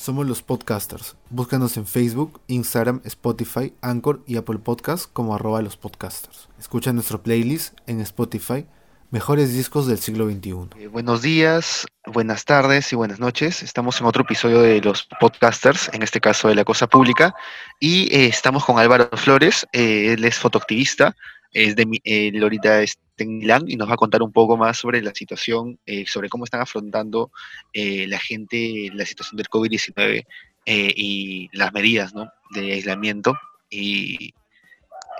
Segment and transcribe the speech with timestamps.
[0.00, 1.14] Somos los podcasters.
[1.28, 6.48] Búscanos en Facebook, Instagram, Spotify, Anchor y Apple Podcasts como arroba los podcasters.
[6.58, 8.64] Escucha nuestro playlist en Spotify,
[9.10, 10.68] Mejores Discos del Siglo XXI.
[10.78, 13.62] Eh, buenos días, buenas tardes y buenas noches.
[13.62, 17.34] Estamos en otro episodio de los podcasters, en este caso de La Cosa Pública,
[17.78, 21.14] y eh, estamos con Álvaro Flores, eh, él es fotoactivista,
[21.52, 25.12] es de, está en Milán y nos va a contar un poco más sobre la
[25.14, 27.30] situación, sobre cómo están afrontando
[27.74, 30.24] la gente la situación del COVID-19
[30.66, 32.30] y las medidas ¿no?
[32.50, 33.34] de aislamiento.
[33.68, 34.32] Y,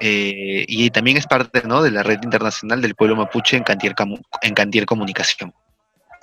[0.01, 1.83] y también es parte ¿no?
[1.83, 3.95] de la red internacional del pueblo mapuche en Cantier,
[4.42, 5.53] en Cantier Comunicación.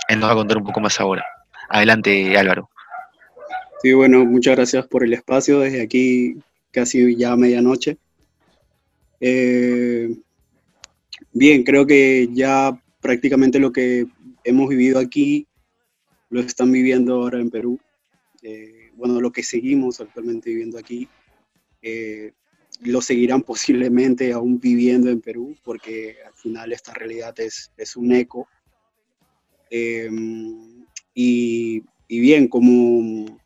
[0.07, 1.25] Él nos va a contar un poco más ahora.
[1.69, 2.69] Adelante, Álvaro.
[3.81, 6.37] Sí, bueno, muchas gracias por el espacio desde aquí,
[6.71, 7.97] casi ya medianoche.
[9.19, 10.15] Eh,
[11.31, 14.05] bien, creo que ya prácticamente lo que
[14.43, 15.47] hemos vivido aquí
[16.29, 17.79] lo están viviendo ahora en Perú.
[18.43, 21.07] Eh, bueno, lo que seguimos actualmente viviendo aquí,
[21.81, 22.33] eh,
[22.81, 28.11] lo seguirán posiblemente aún viviendo en Perú, porque al final esta realidad es, es un
[28.13, 28.47] eco.
[31.13, 33.39] y, y bien, como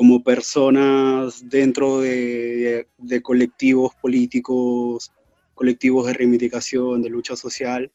[0.00, 2.88] como personas dentro de,
[3.22, 5.12] colectivos políticos,
[5.52, 7.92] colectivos de reivindicación, de lucha social,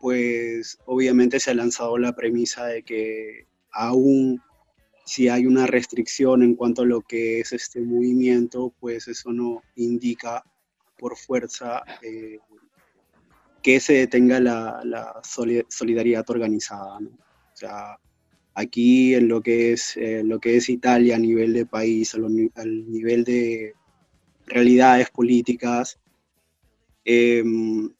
[0.00, 4.40] pues obviamente se ha lanzado la premisa de que aún
[5.04, 9.62] si hay una restricción en cuanto a lo que es este movimiento, pues eso no
[9.74, 10.44] indica
[10.96, 12.38] por fuerza eh,
[13.64, 15.20] que se detenga la,
[15.68, 17.00] solidaridad organizada.
[17.00, 17.08] ¿no?
[17.08, 17.98] O sea,
[18.54, 22.90] aquí en lo que es, eh, lo que es Italia a nivel de país, al
[22.90, 23.74] nivel de
[24.46, 25.98] realidades políticas.
[27.04, 27.90] Em,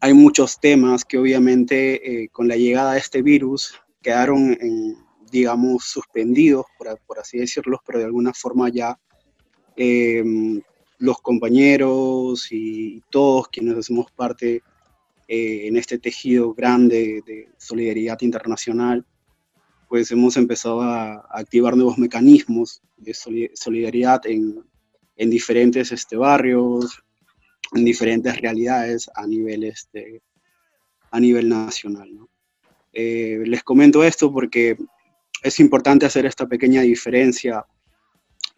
[0.00, 4.58] hay muchos temas que obviamente eh, con la llegada de este virus quedaron,
[5.30, 8.98] digamos, suspendidos, por, así decirlo, pero de alguna forma ya
[9.76, 10.60] em,
[11.02, 14.62] los compañeros y todos quienes hacemos parte
[15.26, 19.04] eh, en este tejido grande de solidaridad internacional,
[19.92, 23.12] pues hemos empezado a, activar nuevos mecanismos de
[23.52, 24.64] solidaridad en,
[25.16, 27.04] en diferentes este, barrios,
[27.74, 30.22] en diferentes realidades a nivel, este,
[31.10, 32.08] a nivel nacional.
[32.90, 34.78] Eh, les comento esto porque
[35.42, 37.66] es importante hacer esta pequeña diferencia,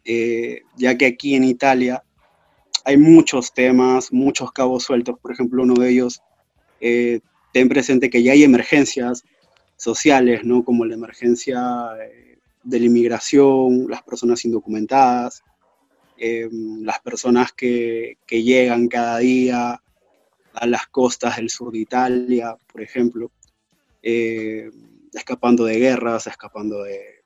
[0.05, 2.05] eh, ya que aquí en Italia
[2.85, 5.19] hay muchos temas, muchos cabos sueltos.
[5.19, 6.23] Por ejemplo, uno de ellos,
[6.81, 7.19] eh,
[7.53, 9.25] ten presente que ya hay emergencias
[9.77, 10.65] sociales, ¿no?
[10.65, 15.43] Como la emergencia eh, de la inmigración, las personas indocumentadas,
[16.17, 16.49] eh,
[16.81, 19.81] las personas que, que, llegan cada día
[20.55, 23.33] a las costas del sur de Italia, por ejemplo,
[24.03, 24.71] eh,
[25.13, 27.25] escapando de guerras, escapando de,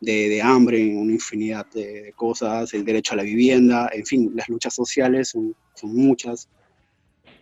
[0.00, 4.74] de, hambre, una infinidad de, cosas, el derecho a la vivienda, en fin, las luchas
[4.74, 6.48] sociales son, son muchas.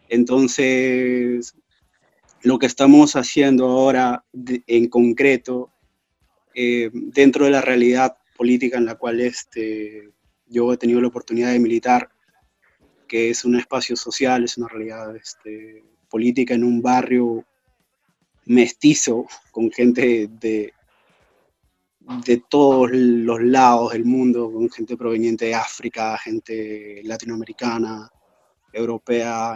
[0.08, 1.54] Entonces,
[2.42, 4.24] lo que estamos haciendo ahora
[4.66, 5.70] en concreto,
[6.54, 10.10] eh, dentro de la realidad política en la cual este,
[10.46, 12.10] yo he tenido la oportunidad de militar,
[13.06, 17.44] que es un espacio social, es una realidad este, política en un barrio
[18.46, 20.72] mestizo, con gente de,
[22.26, 28.10] de todos los lados del mundo, con gente proveniente de África, gente latinoamericana,
[28.72, 29.54] europea,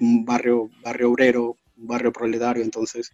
[0.00, 3.12] un barrio, barrio obrero, barrio proletario, entonces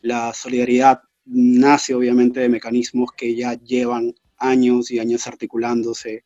[0.00, 6.24] la solidaridad nace obviamente de mecanismos que ya llevan años y años articulándose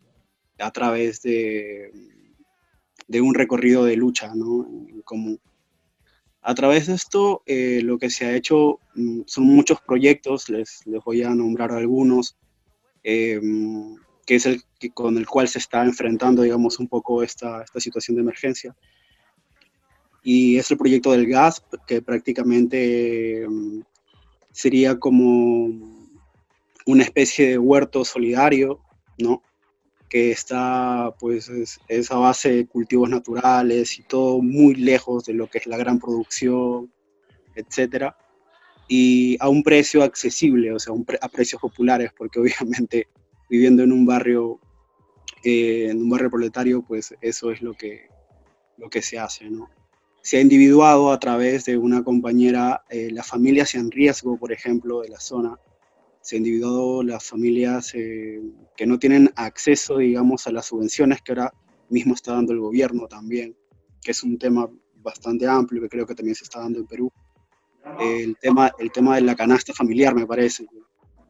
[0.59, 1.91] a través de,
[3.09, 4.67] de un recorrido de lucha ¿no?
[4.89, 5.41] en común.
[6.41, 10.85] A través de esto, eh, lo que se ha hecho mm, son muchos proyectos, les,
[10.87, 12.37] les voy a nombrar algunos,
[13.05, 13.97] em,
[14.27, 17.81] que es el que, con el cual se está enfrentando, digamos, un poco esta, esta
[17.81, 18.77] situación de emergencia
[20.23, 23.81] y es el proyecto del gas, que prácticamente mm,
[24.53, 25.71] sería como
[26.87, 28.81] una especie de huerto solidario,
[29.19, 29.43] ¿no?
[30.09, 31.51] que está pues
[31.89, 35.79] es, a base de cultivos naturales y todo muy lejos de lo que es la
[35.79, 36.93] gran producción,
[37.55, 38.15] etcétera,
[38.89, 40.93] y a un precio accesible, o sea,
[41.23, 43.09] a precios populares, porque obviamente
[43.49, 44.61] viviendo en un barrio
[45.45, 48.09] eh, en un barrio proletario, pues eso es lo que,
[48.77, 49.71] lo que se hace, ¿no?
[50.23, 55.01] Se ha individuado a través de una compañera, eh, las familias en riesgo, por ejemplo,
[55.01, 55.59] de la zona.
[56.21, 58.41] Se ha individuado las familias eh,
[58.77, 61.53] que no tienen acceso, digamos, a las subvenciones que ahora
[61.89, 63.57] mismo está dando el gobierno también,
[64.01, 67.13] que es un tema bastante amplio que creo que también se está dando en Perú.
[67.99, 70.67] el tema, el tema de la canasta familiar, me parece,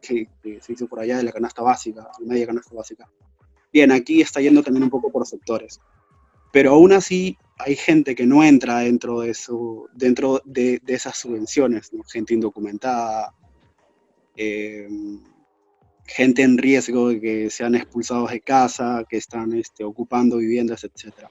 [0.02, 0.28] que,
[0.60, 3.08] se hizo por allá de la canasta básica, media canasta básica.
[3.72, 5.80] Bien, aquí está yendo también un poco por sectores,
[6.52, 11.90] pero aún así hay gente que no entra dentro de, su, dentro de, esas subvenciones,
[12.10, 13.34] gente indocumentada,
[14.36, 14.88] eh,
[16.06, 21.28] gente en riesgo de que sean expulsados de casa, que están este, ocupando viviendas, etc.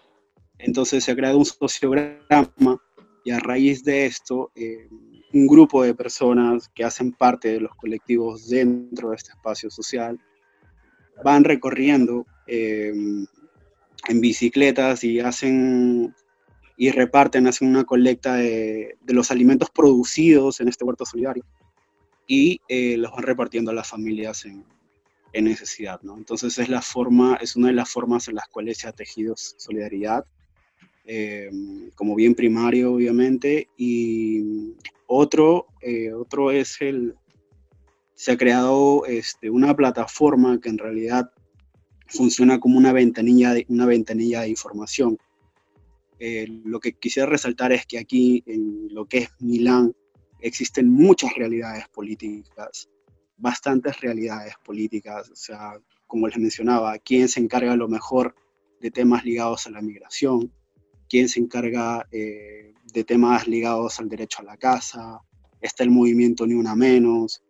[0.57, 2.81] Entonces se ha creado un sociograma
[3.23, 4.87] y a raíz de esto, eh,
[5.33, 10.19] un grupo de personas que hacen parte de los colectivos dentro de este espacio social
[11.23, 12.91] van recorriendo eh,
[14.07, 16.13] en bicicletas y hacen
[16.81, 21.45] y reparten, hacen una colecta de, los alimentos producidos en este huerto solidario
[22.25, 24.65] y eh, los van repartiendo a las familias en,
[25.31, 26.17] en necesidad, ¿no?
[26.17, 29.35] Entonces es la forma, es una de las formas en las cuales se ha tejido
[29.37, 30.25] solidaridad,
[31.05, 31.51] eh,
[31.93, 34.73] como bien primario, obviamente, y
[35.05, 37.13] otro, eh, otro es el,
[38.15, 41.29] se ha creado este, una plataforma que en realidad
[42.07, 45.19] funciona como una ventanilla de, una ventanilla de información.
[46.23, 49.95] Eh, lo que quisiera resaltar es que aquí, en lo que es Milán,
[50.39, 52.87] existen muchas realidades políticas
[53.41, 55.73] bastantes realidades políticas, o sea,
[56.07, 58.35] como les mencionaba, quién se encarga a lo mejor
[58.79, 60.53] de temas ligados a la migración,
[61.09, 65.19] quién se encarga eh, de temas ligados al derecho a la casa,
[65.59, 67.43] está el movimiento Ni Una Menos,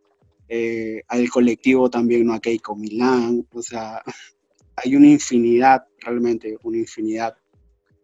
[0.48, 4.02] eh, al colectivo también No Keiko Milán, o sea,
[4.78, 7.36] hay una infinidad, realmente una infinidad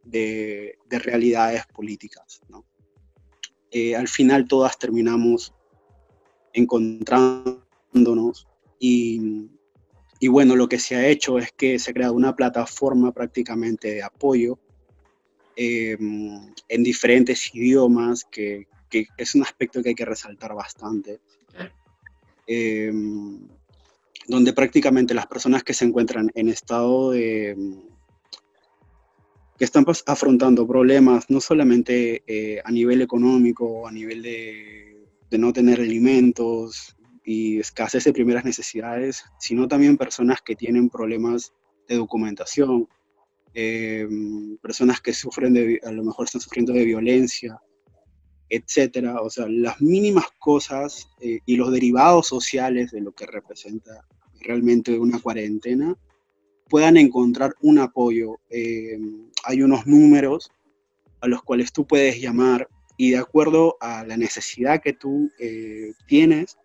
[0.09, 2.65] de, realidades políticas, ¿no?
[3.71, 5.53] Eh, al final todas terminamos
[6.53, 7.61] encontrando
[8.79, 9.49] y,
[10.19, 13.95] y, bueno, lo que se ha hecho es que se ha creado una plataforma prácticamente
[13.95, 14.57] de apoyo
[15.55, 21.19] em, en diferentes idiomas, que, que, es un aspecto que hay que resaltar bastante.
[22.47, 23.39] Em,
[24.27, 27.55] donde prácticamente las personas que se encuentran en estado de
[29.57, 35.37] que están pues, afrontando problemas no solamente eh, a nivel económico, a nivel de, de,
[35.37, 41.51] no tener alimentos, y escasez de primeras necesidades, sino también personas que tienen problemas
[41.89, 42.87] de documentación,
[43.53, 47.59] em, personas que sufren de, a lo mejor están sufriendo de violencia,
[48.47, 49.19] etcétera.
[49.21, 54.07] O sea, las mínimas cosas eh, y los derivados sociales de lo que representa
[54.39, 55.97] realmente una cuarentena
[56.69, 58.39] puedan encontrar un apoyo.
[58.49, 60.51] Em, hay unos números
[61.21, 62.67] a los cuales tú puedes llamar
[62.97, 66.57] y de acuerdo a la necesidad que tú eh, tienes,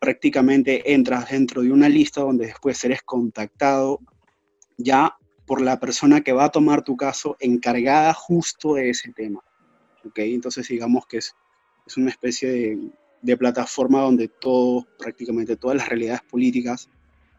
[0.00, 4.00] prácticamente entras dentro de una lista donde después eres contactado
[4.76, 5.16] ya
[5.46, 9.40] por la persona que va a tomar tu caso encargada justo de ese tema.
[10.04, 10.18] ¿ok?
[10.18, 11.34] Entonces digamos que es,
[11.86, 12.90] es una especie de,
[13.22, 16.88] de, plataforma donde todo, prácticamente todas las realidades políticas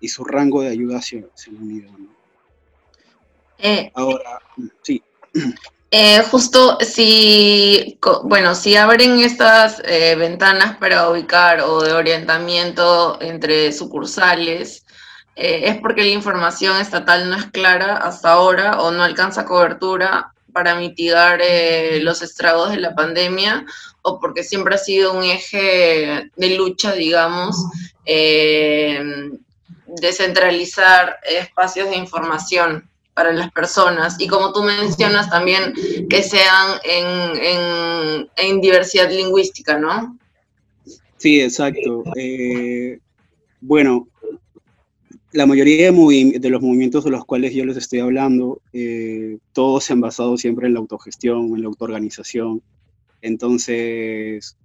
[0.04, 1.90] y su rango de ayuda se, se han unido.
[3.58, 4.42] Eh, Ahora,
[4.82, 5.02] sí.
[5.92, 13.72] Eh, justo si, bueno, si abren estas eh, ventanas para ubicar o de orientamiento entre
[13.72, 14.86] sucursales,
[15.36, 20.76] es porque la información estatal no es clara hasta ahora o no alcanza cobertura para
[20.76, 21.40] mitigar
[22.02, 23.66] los estragos de la pandemia
[24.02, 27.56] o porque siempre ha sido un eje de lucha, digamos,
[30.02, 35.74] descentralizar espacios de información para las personas y como tú mencionas también
[36.10, 40.18] que sean en, en, diversidad lingüística, ¿no?
[41.18, 42.04] Sí, exacto.
[42.16, 43.00] Eh,
[43.62, 44.08] bueno,
[45.32, 49.84] la mayoría de, de, los movimientos de los cuales yo les estoy hablando, eh, todos
[49.84, 52.62] se han basado siempre en la autogestión, en la autoorganización.
[53.22, 54.58] Entonces,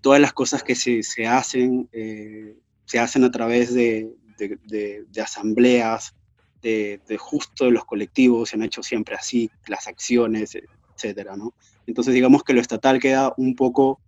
[0.00, 2.56] todas las cosas que se, se hacen, eh,
[2.86, 6.14] se hacen a través de, de, de asambleas,
[6.62, 10.56] de, justo de los colectivos, se han hecho siempre así, las acciones,
[10.94, 11.54] etcétera, ¿no?
[11.86, 14.00] Entonces digamos que lo estatal queda un poco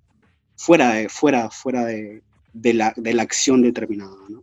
[0.57, 2.23] fuera de, fuera, fuera de,
[2.53, 4.43] de la, de la acción determinada, ¿no?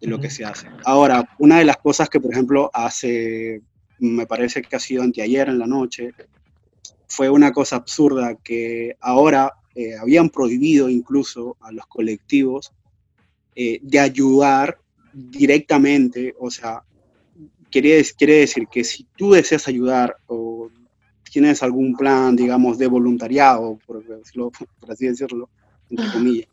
[0.00, 0.68] De lo que se hace.
[0.84, 3.62] Ahora, una de las cosas que, por ejemplo, hace,
[3.98, 6.12] me parece que ha sido anteayer en la noche,
[7.08, 12.72] fue una cosa absurda que ahora eh, habían prohibido incluso a los colectivos
[13.54, 14.78] eh, de ayudar
[15.16, 16.82] directamente, o sea,
[17.70, 20.70] quiere, decir que si tú deseas ayudar o
[21.32, 24.04] tienes algún plan, digamos, de voluntariado, por,
[24.88, 25.48] así decirlo,
[25.88, 26.48] entre comillas,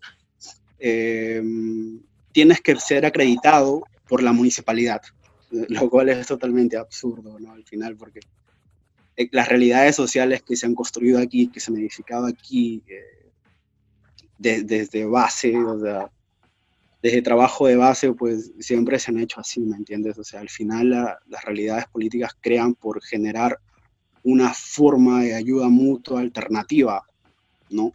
[0.79, 1.99] em,
[2.31, 5.01] tienes que ser acreditado por la municipalidad,
[5.51, 7.51] lo cual es totalmente absurdo, ¿no?
[7.51, 8.21] Al final, porque
[9.17, 13.29] eh, las realidades sociales que se han construido aquí, que se han edificado aquí eh,
[14.37, 16.09] desde base, o sea,
[17.03, 20.17] desde trabajo de base, pues siempre se han hecho así, ¿me entiendes?
[20.17, 23.59] O sea, al final las realidades políticas crean por generar
[24.23, 27.05] una forma de ayuda mutua alternativa,
[27.69, 27.91] ¿no?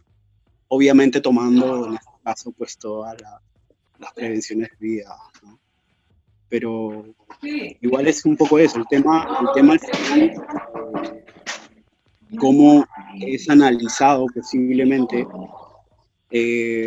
[0.67, 3.19] Obviamente tomando en este caso pues todas
[3.97, 5.59] las prevenciones de vida, ¿no?
[6.47, 7.03] Pero
[7.41, 10.45] igual es un poco eso, el tema, el tema al final,
[12.37, 12.85] cómo
[13.19, 15.27] es analizado posiblemente,
[16.29, 16.85] eh,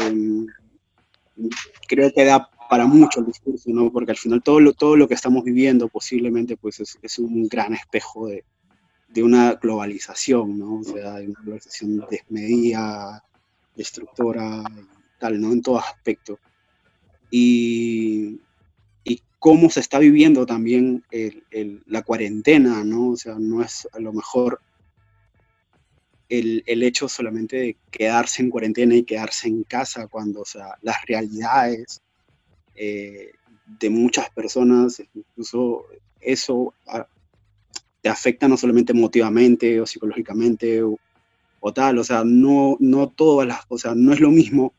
[1.89, 3.93] creo que da para mucho el discurso, ¿no?
[3.93, 7.47] Porque al final todo lo, todo lo que estamos viviendo posiblemente pues es, es un
[7.49, 8.45] gran espejo de,
[9.09, 10.79] de, una globalización, ¿no?
[10.81, 13.23] O sea, de una globalización desmedida,
[13.77, 15.53] destructora y tal, ¿no?
[15.53, 16.39] En todos aspectos.
[17.31, 18.41] Y,
[19.05, 23.11] y cómo se está viviendo también el, el, la cuarentena, ¿no?
[23.11, 24.61] O sea, no es a lo mejor
[26.33, 30.79] el, el, hecho solamente de quedarse en cuarentena y quedarse en casa cuando, o sea,
[30.81, 32.01] las realidades
[32.75, 33.33] eh,
[33.67, 35.85] de muchas personas, incluso
[36.23, 37.07] eso ah,
[38.01, 40.99] te afecta no solamente emotivamente o psicológicamente o,
[41.61, 44.73] o, tal, o sea, no, no todas las, sea, no es lo mismo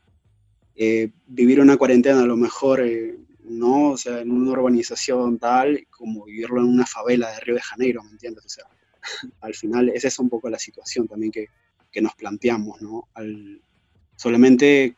[0.74, 5.86] eh, vivir una cuarentena a lo mejor, eh, no, o sea, en una urbanización tal,
[5.88, 8.44] como vivirlo en una favela de Río de Janeiro, ¿me entiendes?
[8.44, 8.64] O sea,
[9.40, 11.48] al final es un poco la situación también que,
[11.90, 13.08] que nos planteamos, ¿no?
[14.16, 14.96] Solamente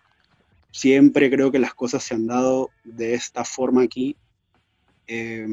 [0.71, 4.17] siempre creo que las cosas se han dado de esta forma aquí,
[5.07, 5.47] eh,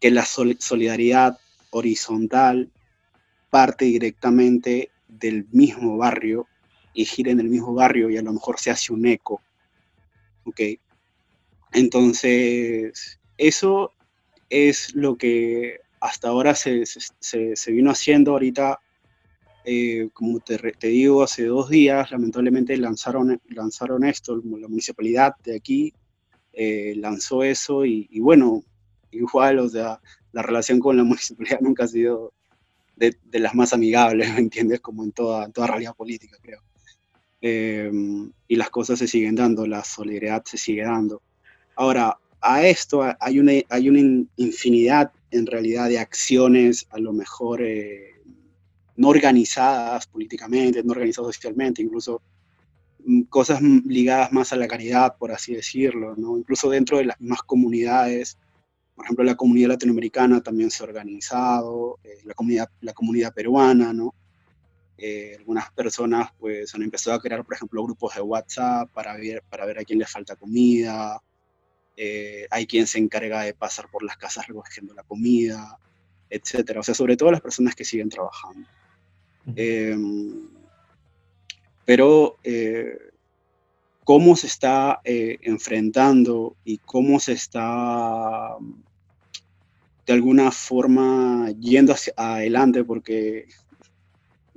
[0.00, 1.38] que la solidaridad
[1.70, 2.70] horizontal
[3.50, 6.48] parte directamente del mismo barrio
[6.94, 9.40] y gira en el mismo barrio y a lo mejor se hace un eco.
[10.44, 10.60] ¿Ok?
[11.72, 13.92] Entonces, eso
[14.50, 18.32] es lo que hasta ahora se, se, vino haciendo.
[18.32, 18.80] Ahorita,
[19.64, 25.56] eh, como te, te, digo, hace dos días, lamentablemente lanzaron, lanzaron esto, la municipalidad de
[25.56, 25.94] aquí
[26.52, 28.64] eh, lanzó eso y, bueno,
[29.12, 29.68] igual, o
[30.32, 32.32] la relación con la municipalidad nunca ha sido
[32.96, 34.80] de, las más amigables, ¿me entiendes?
[34.80, 36.62] Como en toda, en toda realidad política, creo.
[37.40, 37.92] Eh,
[38.48, 41.22] y las cosas se siguen dando, la solidaridad se sigue dando.
[41.76, 47.62] Ahora, a esto hay una, hay una infinidad en realidad de acciones a lo mejor
[47.62, 48.10] eh,
[48.96, 52.20] no organizadas políticamente, no organizadas socialmente, incluso
[53.04, 56.36] mm, cosas ligadas más a la caridad, por así decirlo, ¿no?
[56.36, 58.36] incluso dentro de las mismas comunidades.
[58.94, 63.92] Por ejemplo, la comunidad latinoamericana también se ha organizado, eh, la, comunidad, la comunidad peruana,
[63.92, 64.14] ¿no?
[64.98, 69.42] Eh, algunas personas pues han empezado a crear, por ejemplo, grupos de WhatsApp para ver,
[69.48, 71.20] para ver a quién le falta comida,
[71.96, 75.78] eh, hay quien se encarga de pasar por las casas recogiendo la comida,
[76.30, 76.80] etcétera.
[76.80, 78.68] O sea, sobre todo las personas que siguen trabajando.
[79.56, 79.96] Eh,
[81.84, 82.96] pero eh,
[84.04, 88.56] cómo se está eh, enfrentando y cómo se está
[90.06, 93.46] de alguna forma yendo hacia adelante, porque,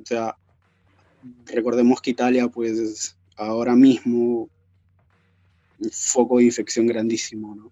[0.02, 0.36] o sea,
[1.46, 4.50] recordemos que Italia, pues ahora mismo
[5.80, 7.72] un foco de infección grandísimo, ¿no?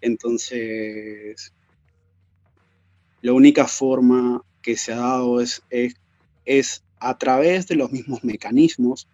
[0.00, 1.52] Entonces,
[3.22, 5.94] la única forma que se ha dado es, es,
[6.44, 9.06] es a través de los mismos mecanismos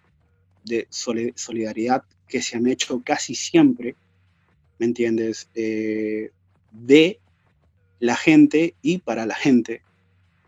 [0.65, 3.95] de solidaridad que se han hecho casi siempre,
[4.79, 5.49] ¿me entiendes?
[5.55, 6.31] Eh,
[6.73, 7.21] de
[7.99, 9.83] la gente y para la gente.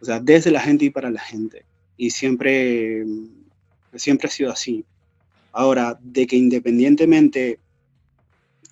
[0.01, 1.65] O sea, desde la gente y para la gente.
[1.97, 3.05] Y siempre,
[3.95, 4.85] siempre ha sido así.
[5.53, 7.61] Ahora, de que independientemente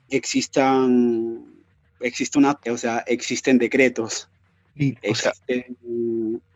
[0.08, 1.44] existan,
[2.00, 4.28] existe una, o sea, existen decretos.
[4.76, 5.32] Sí, o sea,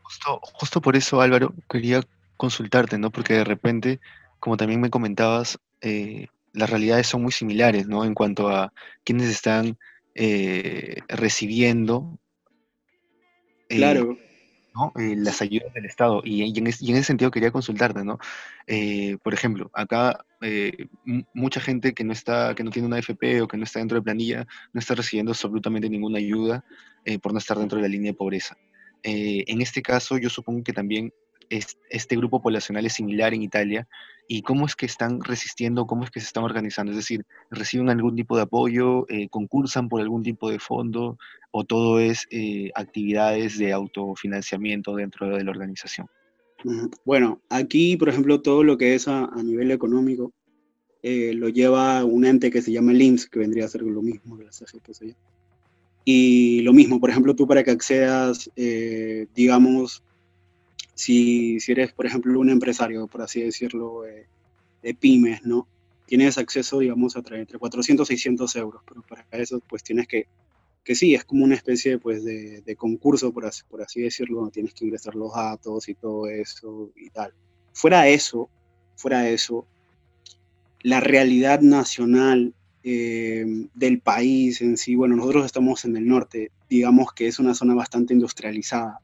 [0.03, 2.03] justo, justo por eso, Álvaro, quería
[2.37, 3.11] consultarte, ¿no?
[3.11, 4.01] Porque de repente,
[4.41, 8.05] como también me comentabas, eh, las realidades son muy similares, ¿no?
[8.05, 8.73] En cuanto a
[9.05, 9.77] quienes están
[10.15, 12.19] eh, recibiendo.
[13.69, 14.17] Eh, claro.
[14.75, 14.93] ¿No?
[15.01, 16.23] Eh, las ayudas del Estado.
[16.25, 18.19] Y, en ese sentido quería consultarte, ¿no?
[18.67, 20.89] Eh, por ejemplo, acá eh,
[21.33, 23.97] mucha gente que no está, que no tiene una AFP o que no está dentro
[23.97, 26.65] de planilla, no está recibiendo absolutamente ninguna ayuda
[27.23, 28.57] por no estar dentro de la línea de pobreza.
[29.03, 31.13] En este caso, yo supongo que también
[31.51, 33.89] es, este grupo poblacional es similar en Italia
[34.27, 37.91] y cómo es que están resistiendo, cómo es que se están organizando, es decir, reciben
[37.91, 41.19] algún tipo de apoyo, eh, concursan por algún tipo de fondo
[41.51, 46.09] o todo es eh, actividades de autofinanciamiento dentro de la organización.
[47.05, 50.33] Bueno, aquí, por ejemplo, todo lo que es a, nivel económico
[51.03, 54.39] eh, lo lleva un ente que se llama el que vendría a ser lo mismo
[54.39, 55.15] allá.
[56.07, 58.51] Y lo mismo, por ejemplo, tú para que accedas,
[59.35, 60.03] digamos,
[60.95, 64.03] si, si, eres, por ejemplo, un empresario, por así decirlo,
[64.83, 65.67] de pymes, ¿no?
[66.07, 70.27] Tienes acceso, digamos, a entre 400 y 600 euros, pero para eso, pues tienes que,
[70.85, 74.37] que sí, es como una especie, pues, de, de concurso, por así, por así decirlo,
[74.37, 77.33] donde tienes que ingresar los datos y todo eso y tal.
[77.73, 78.51] Fuera eso,
[78.97, 79.67] fuera eso,
[80.85, 87.15] la realidad nacional eh, del país en sí, bueno, nosotros estamos en el norte, digamos
[87.15, 89.01] que es una zona bastante industrializada,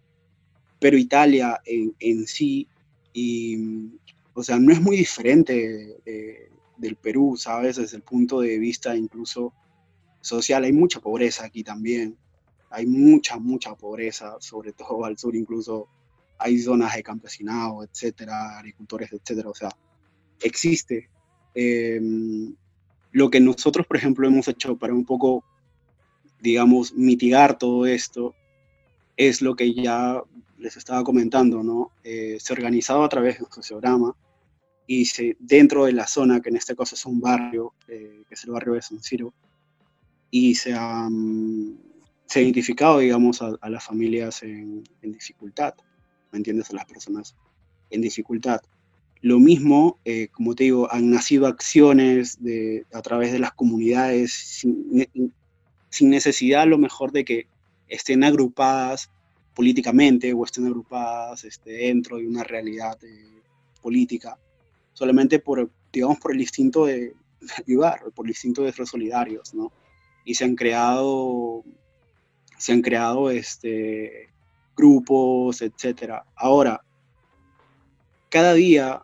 [0.80, 2.66] pero Italia en, en sí,
[3.12, 3.90] y,
[4.34, 5.96] o sea, no es muy diferente
[6.76, 7.76] del Perú, ¿sabes?
[7.76, 9.52] Desde el punto de vista incluso
[10.20, 12.16] social, hay mucha pobreza aquí también,
[12.70, 15.88] hay mucha, mucha pobreza, sobre todo al sur incluso
[16.38, 19.68] hay zonas de campesinado, etcétera, agricultores, etcétera, o sea,
[20.40, 21.10] existe.
[21.54, 22.54] Em,
[23.12, 25.44] lo que nosotros, por ejemplo, hemos hecho para un poco,
[26.40, 28.34] digamos, mitigar todo esto,
[29.18, 30.22] es lo que ya
[30.60, 31.92] les estaba comentando, ¿no?
[32.04, 34.14] Eh, se ha organizado a través de un sociograma
[34.86, 38.34] y se, dentro de la zona, que en este caso es un barrio, eh, que
[38.34, 39.32] es el barrio de San Ciro,
[40.30, 41.08] y se ha,
[42.26, 45.74] se ha identificado, digamos, a, las familias en, en, dificultad,
[46.32, 46.70] ¿me entiendes?
[46.70, 47.34] A las personas
[47.90, 48.60] en dificultad.
[49.22, 54.32] Lo mismo, eh, como te digo, han nacido acciones de, a través de las comunidades
[54.32, 55.06] sin,
[55.88, 57.46] sin necesidad a lo mejor de que
[57.88, 59.10] estén agrupadas
[59.54, 63.42] políticamente o estén agrupadas este, dentro de una realidad eh,
[63.82, 64.38] política,
[64.92, 67.14] solamente por, digamos, por el instinto de,
[67.66, 69.72] ayudar, por el instinto de ser solidarios, ¿no?
[70.24, 71.64] Y se han creado,
[72.58, 74.28] se han creado este,
[74.76, 76.24] grupos, etcétera.
[76.36, 76.82] Ahora,
[78.28, 79.02] cada día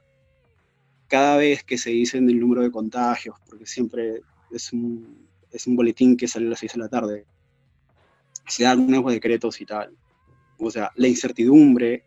[1.08, 5.76] cada vez que se dicen el número de contagios, porque siempre es un, es un
[5.76, 7.26] boletín que sale a las 6 de la tarde,
[8.46, 9.92] se dan nuevos decretos y tal.
[10.58, 12.04] O sea, la incertidumbre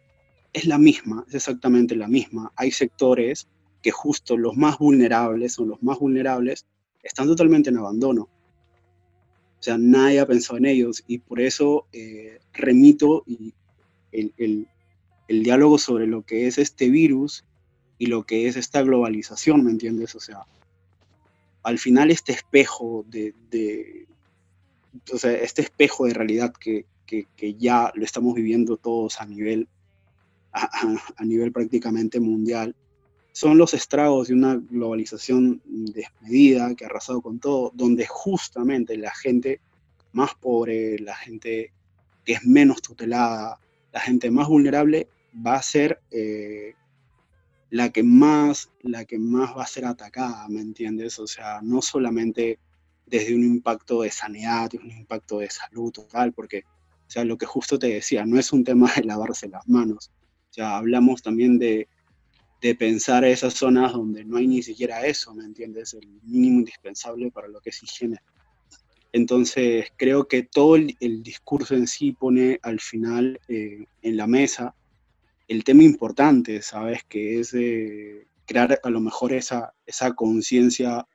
[0.53, 2.51] es la misma, es exactamente la misma.
[2.55, 3.47] Hay sectores
[3.81, 6.65] que justo los más vulnerables son los más vulnerables,
[7.03, 8.23] están totalmente en abandono.
[9.59, 13.53] O sea, nadie ha pensado en ellos y por eso eh, remito y
[14.11, 14.67] el, el,
[15.27, 17.45] el diálogo sobre lo que es este virus
[17.97, 20.15] y lo que es esta globalización, ¿me entiendes?
[20.15, 20.45] O sea,
[21.63, 24.07] al final este espejo de, de
[25.13, 29.25] o sea, este espejo de realidad que, que, que, ya lo estamos viviendo todos a
[29.25, 29.67] nivel,
[30.53, 30.69] a,
[31.17, 32.75] a, nivel prácticamente mundial,
[33.31, 39.11] son los estragos de una globalización desmedida que ha arrasado con todo, donde justamente la
[39.11, 39.59] gente
[40.11, 41.71] más pobre, la gente
[42.25, 43.59] que es menos tutelada,
[43.91, 45.07] la gente más vulnerable
[45.45, 46.75] va a ser eh,
[47.71, 51.17] la que más, la que más va a ser atacada, ¿me entiendes?
[51.17, 52.59] O sea, no solamente
[53.09, 56.63] desde un impacto de sanidad, un impacto de salud total, porque,
[57.09, 60.11] o sea, lo que justo te decía, no es un tema de lavarse las manos,
[60.51, 61.87] o sea, hablamos también de,
[62.61, 65.95] de pensar esas zonas donde no hay ni siquiera eso, ¿me entiendes?
[65.95, 68.17] El mínimo indispensable para lo que es higiene.
[69.11, 74.27] Entonces, creo que todo el, el discurso en sí pone al final eh, en la
[74.27, 74.75] mesa
[75.47, 77.01] el tema importante, ¿sabes?
[77.09, 77.55] Que es
[78.45, 81.07] crear a lo mejor esa, esa conciencia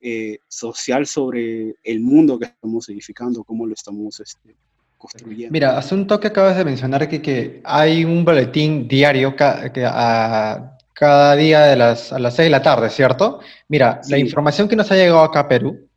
[0.00, 4.56] eh, social sobre el mundo que estamos edificando, cómo lo estamos este,
[4.98, 5.52] construyendo.
[5.52, 10.76] Mira, hace un toque acabas de mencionar que, que hay un boletín diario que a,
[10.92, 13.40] cada día de las, a las 6 de la tarde, ¿cierto?
[13.68, 14.10] Mira, sí.
[14.10, 15.88] la información que nos ha llegado acá a Perú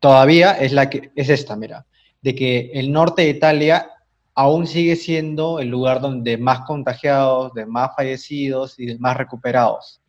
[0.00, 1.86] todavía es, la que, es esta, mira,
[2.20, 3.90] de que el norte de Italia
[4.34, 10.00] aún sigue siendo el lugar donde más contagiados, de más fallecidos y de más recuperados.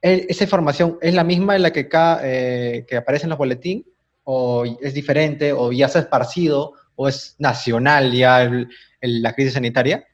[0.00, 1.88] ¿Esa información es la misma en la que,
[2.22, 3.84] eh, que aparece en los boletines?
[4.22, 5.52] ¿O es diferente?
[5.52, 6.74] ¿O ya se ha esparcido?
[6.96, 8.68] ¿O es nacional ya el,
[9.00, 10.04] el, la crisis sanitaria?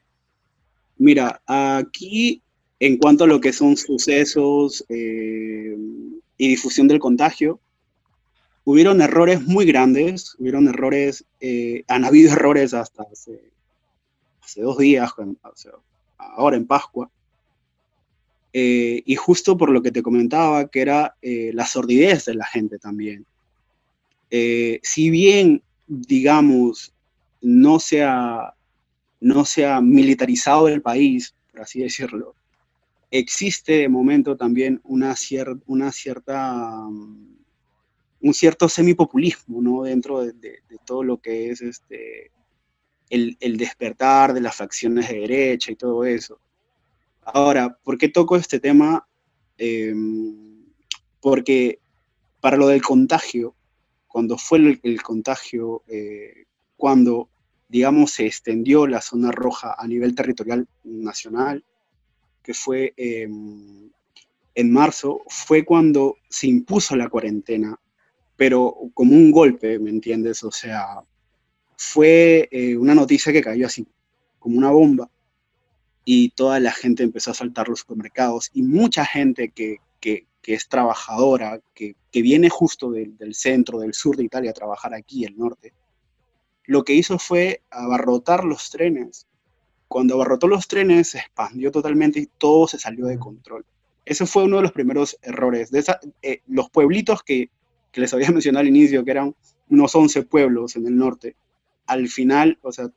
[0.97, 2.43] Mira, aquí
[2.79, 5.75] en cuanto a lo que son sucesos eh,
[6.37, 7.59] y difusión del contagio,
[8.65, 13.51] hubieron errores muy grandes, hubieron errores, eh, han habido errores hasta hace,
[14.57, 15.11] dos días,
[16.17, 17.09] ahora en Pascua,
[18.51, 22.45] eh, y justo por lo que te comentaba, que era eh, la sordidez de la
[22.45, 23.25] gente también.
[24.81, 25.61] Si bien,
[26.01, 26.93] digamos,
[27.41, 28.53] no sea,
[29.19, 32.35] no sea militarizado el país, por así decirlo,
[33.11, 36.87] existe de momento también una, cier una cierta
[38.23, 39.83] un cierto semipopulismo, ¿no?
[39.83, 42.31] Dentro de, todo lo que es este,
[43.09, 46.39] el, el, despertar de las facciones de derecha y todo eso.
[47.21, 49.05] Ahora, ¿por qué toco este tema?
[49.57, 49.93] Eh,
[51.19, 51.79] porque
[52.39, 53.55] para lo del contagio,
[54.13, 56.45] cuando fue el, el contagio, eh,
[56.77, 57.29] cuando,
[57.67, 61.65] digamos, se extendió la zona roja a nivel territorial nacional,
[62.43, 63.89] que fue em,
[64.53, 67.75] en marzo, fue cuando se impuso la cuarentena,
[68.37, 70.43] pero como un golpe, ¿me entiendes?
[70.43, 71.01] O sea,
[71.75, 73.87] fue eh, una noticia que cayó así,
[74.37, 75.09] como una bomba,
[76.05, 80.67] y toda la gente empezó a saltar los supermercados, y mucha gente que, que, es
[80.67, 85.25] trabajadora, que, que viene justo del, del, centro, del sur de Italia a trabajar aquí,
[85.25, 85.73] el norte,
[86.65, 89.27] lo que hizo fue abarrotar los trenes.
[89.87, 93.65] Cuando abarrotó los trenes, se expandió totalmente y todo se salió de control.
[94.05, 95.71] Ese fue uno de los primeros errores.
[95.71, 95.83] De
[96.21, 97.49] eh, los pueblitos que,
[97.91, 99.35] que les había mencionado al inicio, que eran
[99.69, 101.35] unos 11 pueblos en el norte,
[101.85, 102.89] al final, o sea,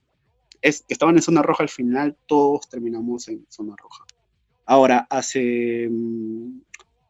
[0.63, 4.05] es, que estaban en zona roja, al final todos terminamos en zona roja.
[4.65, 6.63] Ahora, hace, mm,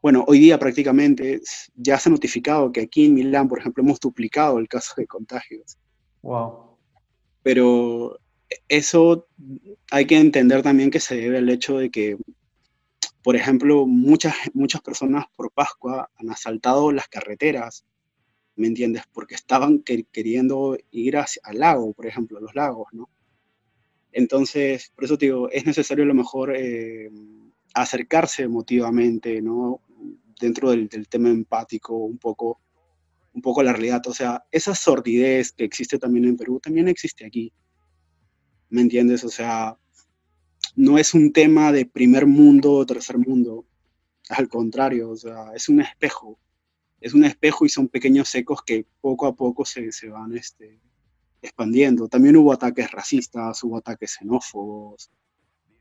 [0.07, 1.41] bueno, hoy día prácticamente
[1.75, 5.05] ya se ha notificado que aquí en Milán, por ejemplo, hemos duplicado el caso de
[5.05, 5.79] contagios.
[6.23, 6.79] Wow.
[7.43, 8.21] Pero
[8.69, 9.27] eso
[9.91, 12.17] hay que entender también que se debe al hecho de que,
[13.25, 17.85] por ejemplo, muchas, muchas personas por Pascua han asaltado las carreteras
[18.55, 19.03] ¿me entiendes?
[19.13, 23.11] Porque estaban queriendo ir hacia, al lago, por ejemplo, a los lagos, ¿no?
[24.13, 27.11] Entonces, por eso digo, es necesario a lo mejor eh,
[27.75, 29.81] acercarse emotivamente, ¿no?
[30.41, 32.61] Dentro del, tema empático, un poco,
[33.33, 34.03] un poco la realidad.
[34.07, 37.53] O sea, esa sordidez que existe también en Perú, también existe aquí.
[38.69, 39.25] ¿Me entiendes?
[39.25, 39.79] O sea,
[40.75, 43.67] no es un tema de primer mundo o tercer mundo.
[44.29, 46.39] Al contrario, o sea, es un espejo
[47.01, 50.81] es un espejo y son pequeños ecos que poco a poco se, se van este,
[51.43, 52.09] expandiendo.
[52.09, 55.11] También hubo ataques racistas, hubo ataques xenófobos.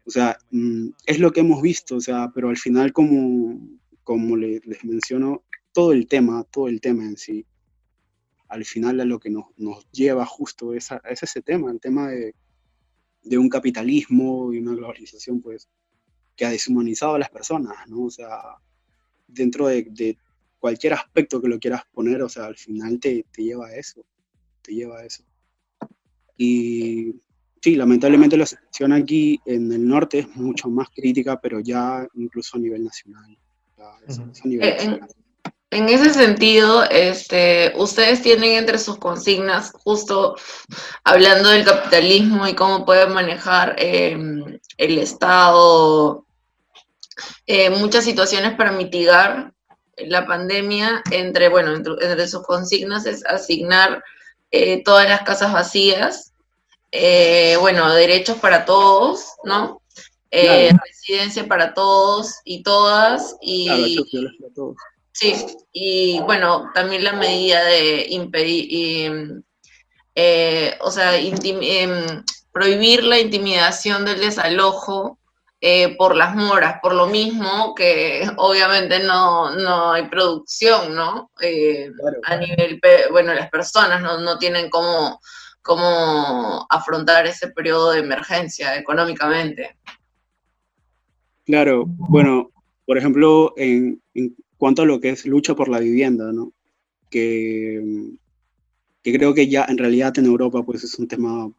[0.06, 3.60] O sea, mm, es lo que hemos visto, o sea, pero al final, como,
[4.06, 7.46] como les, menciono, todo el tema, todo el tema en sí,
[8.48, 12.10] al final a lo que nos, nos lleva justo es, es, ese tema, el tema
[12.10, 12.36] de,
[13.24, 15.68] de, un capitalismo y una globalización, pues,
[16.36, 18.04] que ha deshumanizado a las personas, ¿no?
[18.04, 18.40] O sea,
[19.28, 20.18] dentro de, de
[20.60, 24.06] cualquier aspecto que lo quieras poner, o sea, al final te, te lleva a eso,
[24.62, 25.24] te lleva a eso.
[26.38, 27.16] Y
[27.60, 32.58] sí, lamentablemente la situación aquí en el norte es mucho más crítica, pero ya incluso
[32.58, 33.36] a nivel nacional.
[34.62, 35.00] Eh,
[35.72, 40.36] en, ese sentido, este, ustedes tienen entre sus consignas, justo
[41.04, 46.26] hablando del capitalismo y cómo pueden manejar em, el Estado,
[47.48, 49.54] eh, muchas situaciones para mitigar
[49.98, 54.04] la pandemia, entre, bueno, entre, sus consignas es asignar
[54.52, 56.34] eh, todas las casas vacías,
[56.92, 59.82] eh, bueno, derechos para todos, ¿no?
[60.32, 60.72] Eh,
[61.08, 63.98] residencia para todos y todas, y,
[65.12, 65.36] sí,
[65.72, 69.44] y bueno, también la medida de impedir,
[70.82, 75.20] o sea, em, prohibir la intimidación del desalojo
[75.62, 81.32] eh, por las moras, por lo mismo que obviamente no, no hay producción, ¿no?
[81.42, 81.92] Eh,
[82.24, 85.20] a nivel, bueno, las personas no, no tienen cómo,
[85.62, 89.78] cómo afrontar ese periodo de emergencia económicamente.
[91.46, 92.52] Claro, bueno,
[92.86, 94.02] por ejemplo, en,
[94.58, 96.54] cuanto a lo que es lucha por la vivienda, ¿no?
[97.10, 97.82] Que,
[99.04, 101.52] creo que ya en realidad en Europa pues es un tema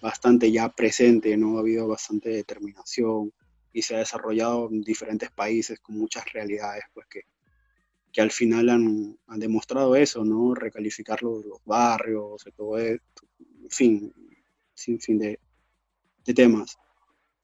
[0.00, 1.56] bastante ya presente, ¿no?
[1.56, 3.32] Ha habido bastante determinación,
[3.72, 7.22] y se ha desarrollado en diferentes países con muchas realidades, pues que,
[8.12, 10.54] que al final han, han, demostrado eso, ¿no?
[10.54, 13.26] Recalificar los, barrios, todo esto,
[13.62, 14.12] en fin,
[14.74, 15.40] sin fin de,
[16.24, 16.78] de temas.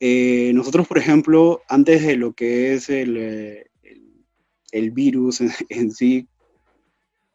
[0.01, 4.25] Eh, nosotros, por ejemplo, antes de lo que es el, el,
[4.73, 6.29] el virus en, sí,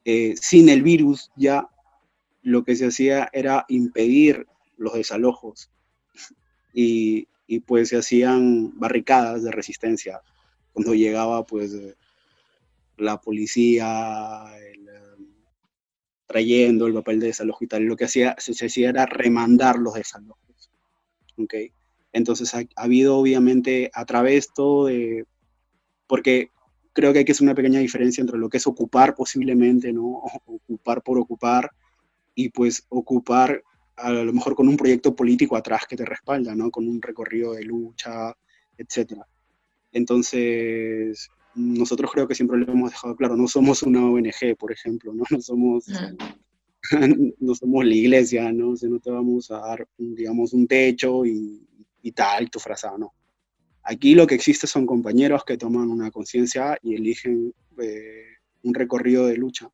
[0.05, 1.67] eh, sin el virus ya
[2.41, 4.47] lo que se hacía era impedir
[4.77, 5.69] los desalojos.
[6.75, 10.23] Y, y pues se hacían barricadas de resistencia
[10.71, 11.77] cuando llegaba pues
[12.97, 14.43] la policía
[16.25, 19.93] trayendo el papel de desalojo y tal, lo que hacía, se, hacía era remandar los
[19.93, 20.71] desalojos.
[21.37, 21.71] ¿okay?
[22.13, 25.25] Entonces ha, habido obviamente a través todo de,
[26.07, 26.49] porque
[26.93, 30.21] creo que hay que hacer una pequeña diferencia entre lo que es ocupar posiblemente, ¿no?
[30.45, 31.71] Ocupar por ocupar
[32.35, 33.63] y pues ocupar
[33.95, 36.71] a lo mejor con un proyecto político atrás que te respalda, ¿no?
[36.71, 38.35] Con un recorrido de lucha,
[38.77, 39.21] etc.
[39.91, 45.13] Entonces, nosotros creo que siempre lo hemos dejado claro, no somos una ONG, por ejemplo,
[45.13, 45.23] ¿no?
[45.29, 45.85] No somos,
[47.39, 48.69] no somos la iglesia, ¿no?
[48.69, 51.61] O no te vamos a dar, digamos, un techo y,
[52.03, 53.13] y tal, tu frazado, no.
[53.81, 58.27] Aquí lo que existe son compañeros que toman una conciencia y eligen eh,
[58.61, 59.69] un recorrido de lucha.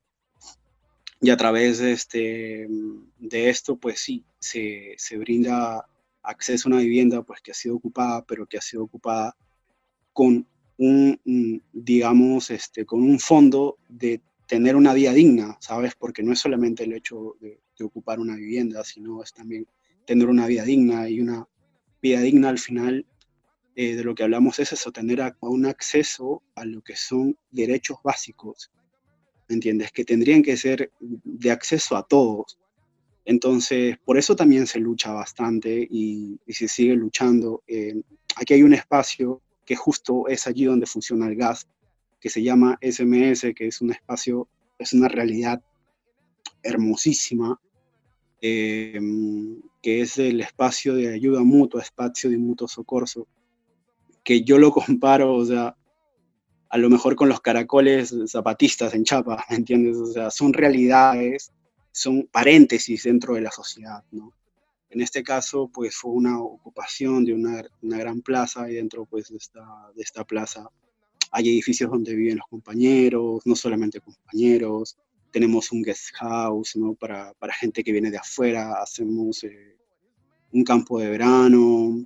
[1.22, 2.68] y a través de, este,
[3.20, 5.86] de esto, pues sí, se, se brinda
[6.24, 9.36] acceso a una vivienda pues que ha sido ocupada, pero que ha sido ocupada
[10.14, 15.94] con un, digamos, este, con un fondo de tener una vida digna, ¿sabes?
[15.96, 19.66] Porque no es solamente el hecho de, ocupar una vivienda, sino es también
[20.06, 21.48] tener una vida digna y una
[22.02, 23.06] vida digna al final
[23.76, 27.98] eh, de lo que hablamos es eso, tener un acceso a lo que son derechos
[28.04, 28.72] básicos,
[29.48, 29.92] ¿me entiendes?
[29.92, 32.60] Que tendrían que ser de acceso a todos.
[33.26, 37.64] Entonces, por eso también se lucha bastante y, se sigue luchando.
[37.68, 38.02] Eh,
[38.36, 41.68] aquí hay un espacio que justo es allí donde funciona el gas,
[42.20, 45.62] que se llama SMS, que es un espacio, es una realidad
[46.64, 47.62] hermosísima,
[48.42, 49.00] eh,
[49.82, 53.28] que es el espacio de ayuda mutua, espacio de mutuo socorso,
[54.24, 55.76] que yo lo comparo, o sea,
[56.70, 59.98] a lo mejor con los caracoles zapatistas en Chapa, ¿me entiendes?
[59.98, 61.52] O sea, son realidades,
[61.92, 64.34] son paréntesis dentro de la sociedad, ¿no?
[64.92, 69.30] En este caso, pues fue una ocupación de una, una gran plaza y dentro pues,
[69.30, 69.62] de, esta,
[69.96, 70.68] de esta plaza
[71.32, 74.98] hay edificios donde viven los compañeros, no solamente compañeros,
[75.32, 76.94] tenemos un guest house ¿no?
[76.94, 79.78] para, para gente que viene de afuera, hacemos eh,
[80.52, 82.06] un campo de verano,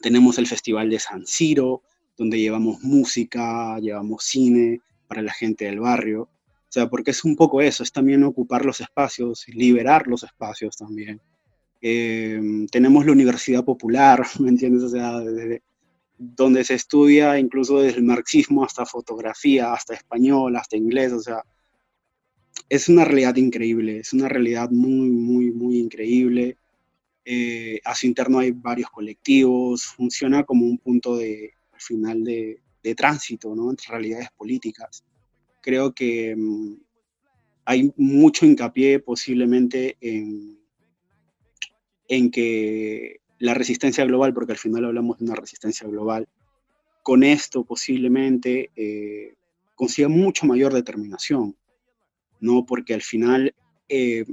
[0.00, 1.82] tenemos el Festival de San Ciro,
[2.16, 6.22] donde llevamos música, llevamos cine para la gente del barrio.
[6.22, 10.76] O sea, porque es un poco eso, es también ocupar los espacios, liberar los espacios
[10.76, 11.20] también.
[11.80, 14.82] Eh, tenemos la Universidad Popular, ¿me entiendes?
[14.82, 15.62] O sea, desde,
[16.18, 21.42] donde se estudia incluso desde el marxismo hasta fotografía, hasta español, hasta inglés, o sea,
[22.68, 26.56] es una realidad increíble, es una realidad muy, muy, muy increíble.
[27.24, 32.60] Eh, a su interno hay varios colectivos, funciona como un punto de, al final de,
[32.82, 33.70] de tránsito, ¿no?
[33.70, 35.04] Entre realidades políticas.
[35.60, 36.74] Creo que mm,
[37.64, 40.58] hay mucho hincapié posiblemente en,
[42.08, 46.28] en que la resistencia global, porque al final hablamos de una resistencia global,
[47.02, 49.34] con esto posiblemente eh,
[49.74, 51.56] consiga mucho mayor determinación,
[52.44, 52.66] ¿no?
[52.66, 53.54] Porque al final
[53.88, 54.24] eh,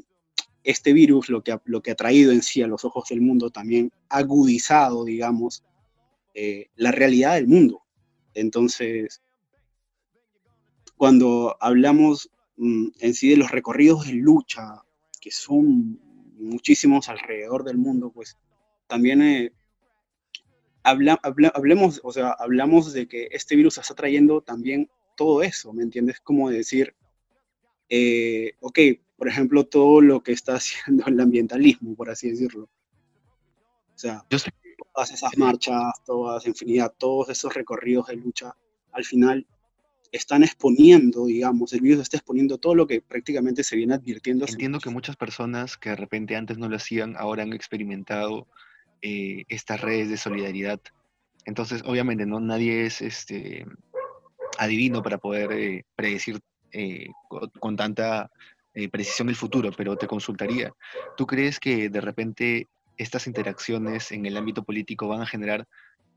[0.64, 3.22] este virus lo que, ha, lo que ha traído en sí a los ojos del
[3.22, 5.64] mundo también ha agudizado, digamos,
[6.34, 7.82] eh, la realidad del mundo.
[8.34, 9.22] Entonces,
[10.98, 14.84] cuando hablamos mm, en sí de los recorridos de lucha,
[15.20, 16.00] que son
[16.36, 18.38] muchísimos alrededor del mundo, pues
[18.88, 19.54] también eh,
[20.84, 26.20] hablemos, o sea, hablamos de que este virus está trayendo también todo eso, ¿me entiendes?
[26.20, 26.96] Como decir,
[27.94, 28.80] eh, ok,
[29.18, 32.70] por ejemplo, todo lo que está haciendo el ambientalismo, por así decirlo.
[33.94, 34.26] O sea,
[34.94, 38.56] todas esas marchas, todas, infinidad, todos esos recorridos de lucha,
[38.94, 39.46] al final
[40.12, 44.46] están exponiendo, digamos, el virus está exponiendo todo lo que prácticamente se viene advirtiendo.
[44.48, 48.48] Entiendo que muchas personas que de repente antes no lo hacían, ahora han experimentado
[49.02, 50.82] eh, estas redes de solidaridad.
[51.46, 53.66] Entonces, obviamente, no nadie es este
[54.58, 56.40] adivino para poder eh, predecir
[56.72, 57.08] eh,
[57.60, 58.30] con, tanta
[58.90, 60.72] precisión el futuro, pero te consultaría,
[61.18, 65.68] ¿tú crees que de repente estas interacciones en el ámbito político van a generar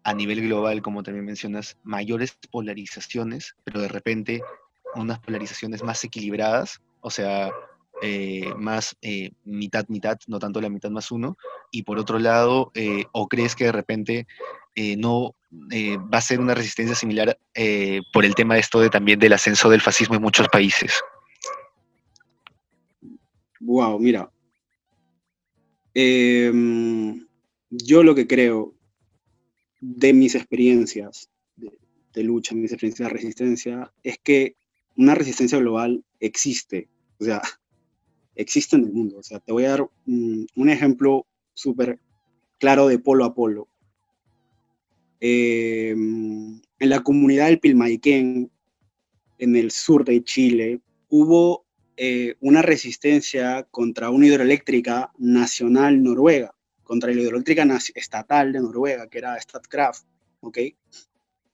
[0.04, 4.42] a nivel global, como también mencionas, mayores polarizaciones, pero de repente
[4.94, 6.80] unas polarizaciones más equilibradas?
[7.00, 7.50] O sea,
[8.02, 11.38] eh, más eh, mitad, mitad, no tanto la mitad más uno,
[11.70, 14.26] y por otro lado, eh, o crees que de repente
[14.98, 15.36] no
[16.12, 17.38] va a ser una resistencia similar
[18.12, 20.92] por el tema de esto de también del ascenso del fascismo en muchos países?
[23.60, 24.30] Wow, mira.
[25.94, 27.26] Em,
[27.70, 28.74] yo lo que creo
[29.80, 31.78] de mis experiencias de,
[32.12, 34.56] de lucha, mis experiencias de resistencia, es que
[34.96, 36.88] una resistencia global existe.
[37.18, 37.42] O sea,
[38.34, 39.18] existe en el mundo.
[39.18, 41.98] O sea, te voy a dar un, ejemplo súper
[42.58, 43.68] claro de polo a polo.
[45.26, 48.50] Eh, en la comunidad del Pilmaiquén,
[49.38, 51.64] en el sur de Chile, hubo
[51.96, 59.16] eh, una resistencia contra una hidroeléctrica nacional noruega, contra la hidroeléctrica estatal de Noruega, que
[59.16, 60.04] era Statkraft,
[60.40, 60.58] ¿ok?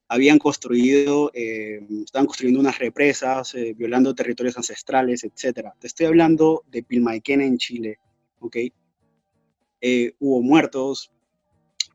[0.08, 5.68] habían construido, eh, estaban construyendo unas represas, eh, violando territorios ancestrales, etc.
[5.78, 8.00] Te estoy hablando de Pilmaiquén en Chile,
[8.40, 8.56] ¿ok?
[9.80, 11.12] Eh, hubo muertos,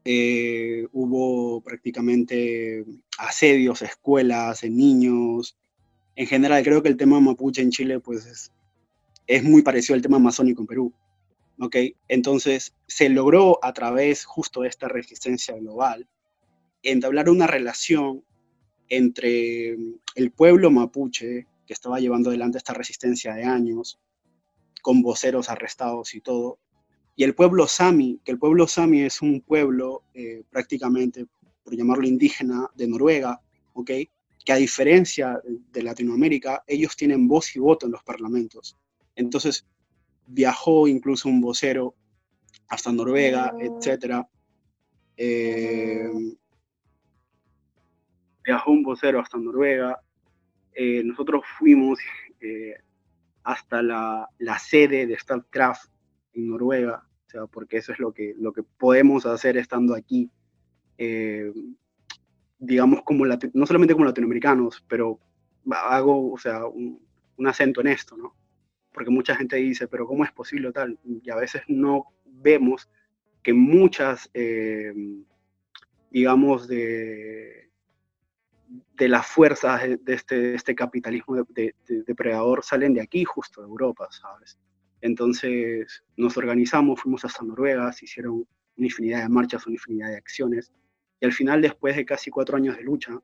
[0.05, 2.85] hubo prácticamente
[3.17, 5.57] asedios a escuelas, en niños.
[6.15, 8.51] En general, creo que el tema mapuche en Chile, pues,
[9.27, 10.93] es, muy parecido al tema amazónico en Perú,
[11.59, 11.75] ¿ok?
[12.07, 16.07] Entonces, se logró a través justo de esta resistencia global,
[16.83, 18.23] entablar una relación
[18.89, 19.75] entre
[20.15, 23.99] el pueblo mapuche, que estaba llevando adelante esta resistencia de años,
[24.83, 26.59] con voceros arrestados y todo.
[27.15, 31.25] Y el pueblo sami, que el pueblo sami es un pueblo eh, prácticamente,
[31.63, 33.41] por llamarlo indígena, de Noruega,
[33.73, 33.91] ¿ok?
[34.43, 38.77] Que a diferencia de Latinoamérica, ellos tienen voz y voto en los parlamentos.
[39.15, 39.65] Entonces,
[40.27, 41.95] viajó incluso un vocero
[42.67, 44.25] hasta Noruega, etc.
[45.15, 46.09] Eh,
[48.43, 50.01] viajó un vocero hasta Noruega.
[50.73, 51.99] Eh, nosotros fuimos
[53.43, 55.89] hasta la, la, sede de Statkraft
[56.35, 60.29] en Noruega, o sea, porque eso es lo que, lo que podemos hacer estando aquí,
[60.97, 61.51] eh,
[62.59, 65.19] digamos, como no solamente como latinoamericanos, pero
[65.71, 67.01] hago, o sea, un,
[67.45, 68.35] acento en esto, ¿no?
[68.93, 70.97] Porque mucha gente dice, pero ¿cómo es posible tal?
[71.03, 72.89] Y a veces no vemos
[73.43, 74.93] que muchas, eh,
[76.09, 77.69] digamos, de,
[78.93, 81.35] de las fuerzas de este, este capitalismo
[81.87, 84.57] depredador salen de aquí, justo de Europa, ¿sabes?
[85.01, 90.17] Entonces nos organizamos, fuimos hasta Noruega, se hicieron una infinidad de marchas, una infinidad de
[90.17, 90.71] acciones,
[91.19, 93.19] y al final, después de casi cuatro años de lucha,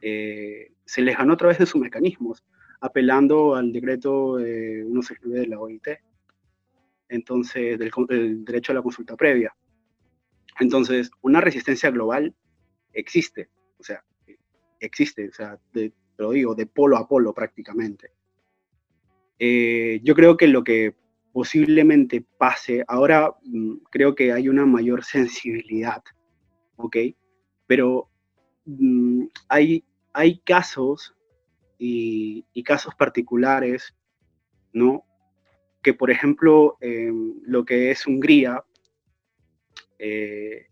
[0.00, 2.44] eh, se les ganó a través de sus mecanismos,
[2.80, 5.88] apelando al decreto eh, 169 de la OIT,
[7.08, 9.54] entonces del, del derecho a la consulta previa.
[10.60, 12.34] Entonces, una resistencia global
[12.92, 14.02] existe, o sea,
[14.80, 18.12] existe, o sea, te lo digo, de polo a polo prácticamente.
[19.38, 20.94] Eh, yo creo que lo que
[21.32, 26.02] posiblemente pase, ahora mm, creo que hay una mayor sensibilidad,
[26.76, 26.96] ¿ok?
[27.66, 28.10] Pero
[28.64, 31.14] mm, hay, hay casos
[31.78, 33.94] y, casos particulares,
[34.72, 35.04] ¿no?
[35.82, 38.62] Que por ejemplo, lo que es Hungría,
[39.98, 40.66] eh,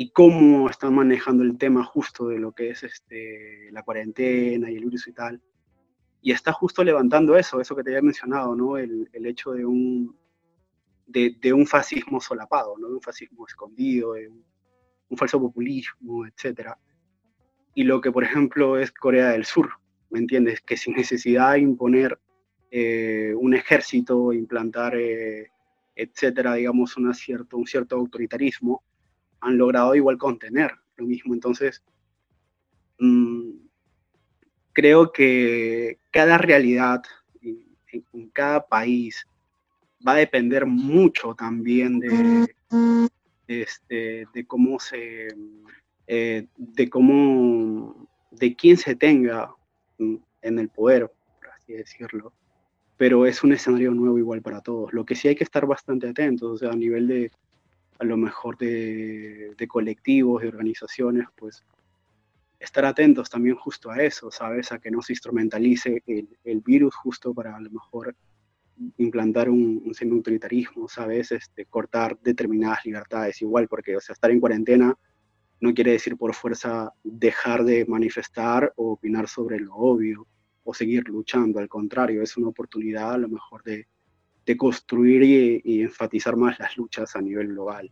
[0.00, 4.76] y cómo están manejando el tema justo de lo que es este, la cuarentena y
[4.76, 5.42] el virus y tal.
[6.20, 8.76] Y está justo levantando eso, eso que te había mencionado, ¿no?
[8.76, 10.16] El, el hecho de un,
[11.06, 12.88] de, de, un fascismo solapado, ¿no?
[12.88, 14.44] De un fascismo escondido, de un,
[15.16, 16.72] falso populismo, etc.
[17.74, 19.70] Y lo que, por ejemplo, es Corea del Sur,
[20.10, 20.60] ¿me entiendes?
[20.60, 22.18] Que sin necesidad de imponer
[22.70, 25.50] eh, un ejército, implantar, eh,
[25.94, 28.84] etcétera, digamos, una cierto, un cierto autoritarismo,
[29.40, 31.32] han logrado igual contener lo mismo.
[31.32, 31.82] Entonces,
[32.98, 33.67] mm,
[34.78, 37.02] creo que cada realidad
[37.42, 39.26] en, cada país
[40.06, 42.46] va a depender mucho también de,
[43.48, 45.34] este, de cómo se,
[46.06, 49.50] eh, de cómo, de quién se tenga
[49.98, 51.10] en el poder,
[51.40, 52.32] por así decirlo.
[52.96, 54.92] Pero es un escenario nuevo igual para todos.
[54.92, 57.32] Lo que sí hay que estar bastante atentos, o sea, a nivel de,
[57.98, 61.64] a lo mejor de, colectivos, de organizaciones, pues
[62.58, 64.72] estar atentos también justo a eso, ¿sabes?
[64.72, 68.14] A que no se instrumentalice el, virus justo para a lo mejor
[68.96, 71.32] implantar un, un semi-autoritarismo, ¿sabes?
[71.32, 74.96] Este, cortar determinadas libertades, igual, porque, o sea, estar en cuarentena
[75.60, 80.26] no quiere decir por fuerza dejar de manifestar o opinar sobre lo obvio
[80.64, 83.86] o seguir luchando, al contrario, es una oportunidad a lo mejor de,
[84.44, 85.22] de construir
[85.64, 87.90] y, enfatizar más las luchas a nivel global.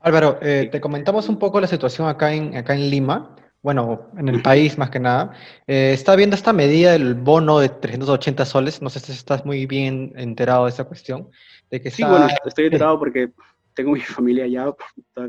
[0.00, 4.28] Álvaro, eh, te comentamos un poco la situación acá en, acá en Lima, bueno, en
[4.28, 5.32] el país más que nada.
[5.66, 9.66] Eh, está viendo esta medida del bono de 380 soles, no sé si estás muy
[9.66, 11.28] bien enterado de esa cuestión.
[11.70, 13.30] De que sí, bueno, estoy enterado porque
[13.74, 14.72] tengo mi familia allá,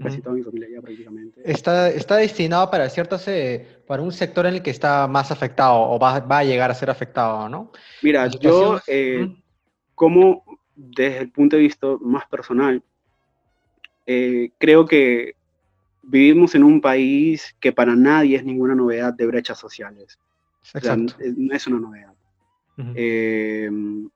[0.01, 1.41] casi toda mi familia allá prácticamente.
[1.43, 5.79] Está, está destinado para ciertos, eh, para un sector en el que está más afectado
[5.81, 7.71] o va, va a llegar a ser afectado, ¿no?
[8.01, 8.79] Mira, yo
[9.95, 12.81] como desde el punto de vista más personal,
[14.05, 15.35] eh, creo que
[16.09, 20.17] vivimos en un país que para nadie es ninguna novedad de brechas sociales.
[20.83, 22.13] no es una novedad.
[22.95, 23.69] Eh,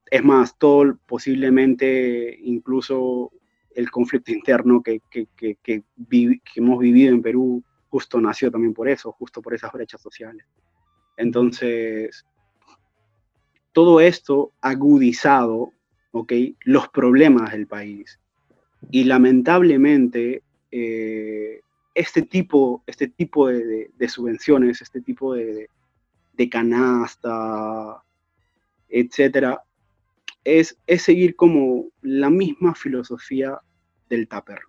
[0.10, 3.32] es más, todo posiblemente incluso
[3.76, 5.84] el conflicto interno que, que, que, que,
[6.56, 10.46] hemos vivido en Perú justo nació también por eso, justo por esas brechas sociales.
[11.18, 12.26] Entonces,
[13.74, 15.74] todo esto agudizado,
[16.12, 16.32] ¿ok?
[16.64, 18.20] Los problemas del país.
[18.90, 20.42] Y lamentablemente,
[20.72, 21.62] eh,
[21.94, 25.70] este tipo, este tipo de, subvenciones, este tipo de,
[26.52, 28.04] canasta,
[28.90, 29.64] etcétera,
[30.44, 33.60] es, es, seguir como la misma filosofía
[34.10, 34.60] del tupper.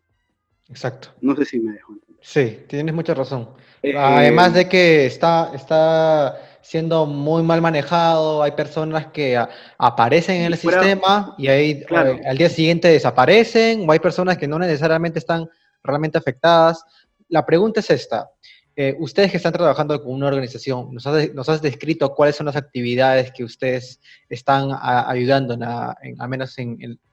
[0.68, 1.08] Exacto.
[1.20, 2.24] No sé si me dejo entender.
[2.24, 3.50] Sí, tienes mucha razón.
[3.82, 9.38] Eh, Además de que está, está siendo muy mal manejado, hay personas que
[9.76, 14.48] aparecen en el sistema y ahí eh, al día siguiente desaparecen, o hay personas que
[14.48, 15.48] no necesariamente están
[15.82, 16.82] realmente afectadas.
[17.34, 18.30] La pregunta es esta.
[18.76, 23.32] eh, ustedes que están trabajando con una organización, nos has, descrito cuáles son las actividades
[23.32, 26.56] que ustedes están ayudando, al menos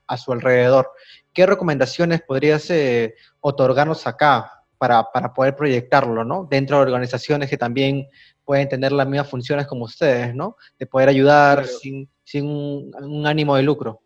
[0.05, 0.91] a su alrededor.
[1.33, 5.03] ¿Qué recomendaciones podrías eh, otorgarnos acá para,
[5.33, 6.47] poder proyectarlo, ¿no?
[6.47, 8.05] Dentro de organizaciones que también
[8.45, 10.55] pueden tener las mismas funciones como ustedes, ¿no?
[10.77, 14.03] De poder ayudar sin, un, ánimo de lucro.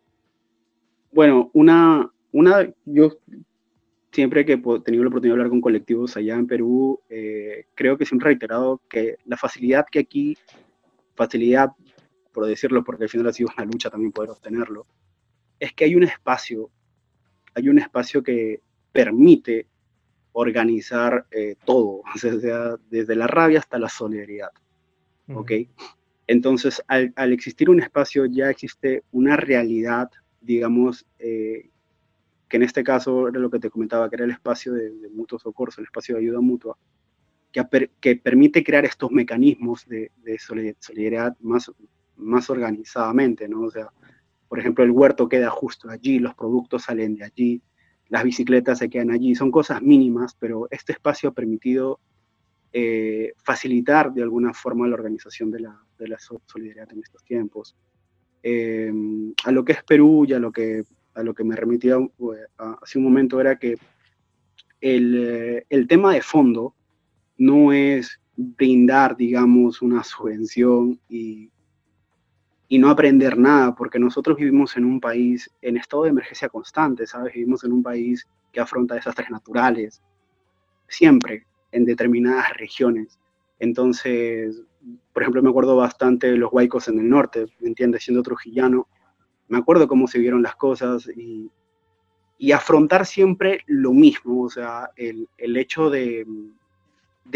[1.11, 3.17] Bueno, una, una, yo
[4.15, 7.97] siempre que he tenido la oportunidad de hablar con colectivos allá en Perú, eh, creo
[7.97, 10.37] que siempre he reiterado que la facilidad que aquí,
[11.15, 11.71] facilidad,
[12.31, 14.87] por decirlo, porque al final ha sido una lucha también poder obtenerlo,
[15.59, 16.69] es que hay un espacio,
[17.53, 18.61] hay un espacio que
[18.93, 19.67] permite
[20.31, 24.51] organizar eh, todo, o sea, desde la rabia hasta la solidaridad,
[25.33, 25.51] ¿ok?
[26.27, 30.09] Entonces, al, existir un espacio ya existe una realidad,
[30.39, 31.69] digamos, eh,
[32.47, 35.39] que en este caso era lo que te comentaba, que era el espacio de, mutuo
[35.39, 36.77] socorro, el espacio de ayuda mutua,
[37.51, 41.71] que, que permite crear estos mecanismos de, solidaridad más,
[42.15, 43.61] más organizadamente, ¿no?
[43.61, 43.89] O sea,
[44.47, 47.61] por ejemplo, el huerto queda justo allí, los productos salen de allí,
[48.09, 51.99] las bicicletas se quedan allí, son cosas mínimas, pero este espacio ha permitido
[52.71, 57.75] eh, facilitar de alguna forma la organización de la, de la solidaridad en estos tiempos.
[58.43, 58.93] Eh,
[59.43, 60.83] a lo que es Perú y a lo que
[61.15, 63.77] a lo que me remitía pues, hace un momento era que
[64.81, 66.75] el, el, tema de fondo
[67.37, 71.49] no es brindar, digamos, una subvención y,
[72.67, 77.07] y no aprender nada, porque nosotros vivimos en un país en estado de emergencia constante,
[77.07, 77.33] ¿sabes?
[77.33, 80.01] Vivimos en un país que afronta desastres naturales,
[80.87, 83.19] siempre, en determinadas regiones.
[83.59, 84.61] Entonces,
[85.13, 88.03] por ejemplo, me acuerdo bastante de los huaicos en el norte, ¿me entiendes?
[88.03, 88.87] Siendo trujillano,
[89.47, 91.51] me acuerdo cómo se vieron las cosas y,
[92.53, 96.25] afrontar siempre lo mismo, o sea, el, hecho de,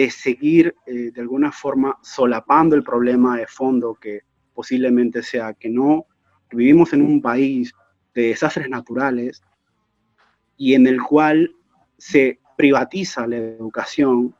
[0.09, 4.21] seguir eh, de alguna forma solapando el problema de fondo que
[4.53, 6.05] posiblemente sea que no
[6.51, 7.73] vivimos en un país
[8.13, 9.41] de desastres naturales
[10.57, 11.55] y en el cual
[11.97, 14.35] se privatiza la educación,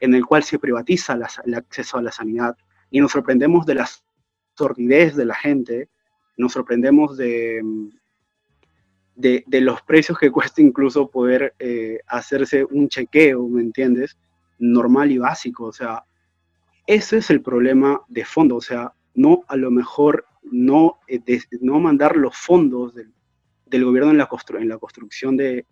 [0.00, 2.56] en el cual se privatiza el acceso a la sanidad
[2.90, 3.88] y nos sorprendemos de la
[4.54, 5.88] sordidez de la gente
[6.40, 7.62] nos sorprendemos de,
[9.14, 14.16] de, los precios que cuesta incluso poder eh, hacerse un chequeo, ¿me entiendes?
[14.58, 16.04] Normal y básico, o sea,
[16.86, 21.20] ese es el problema de fondo, o sea, no a lo mejor no, eh,
[21.60, 24.28] no mandar los fondos del, gobierno en la,
[24.58, 25.66] en la construcción de,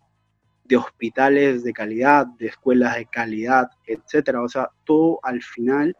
[0.69, 4.43] de hospitales de calidad, de escuelas de calidad, etcétera.
[4.43, 5.97] O sea, todo al final,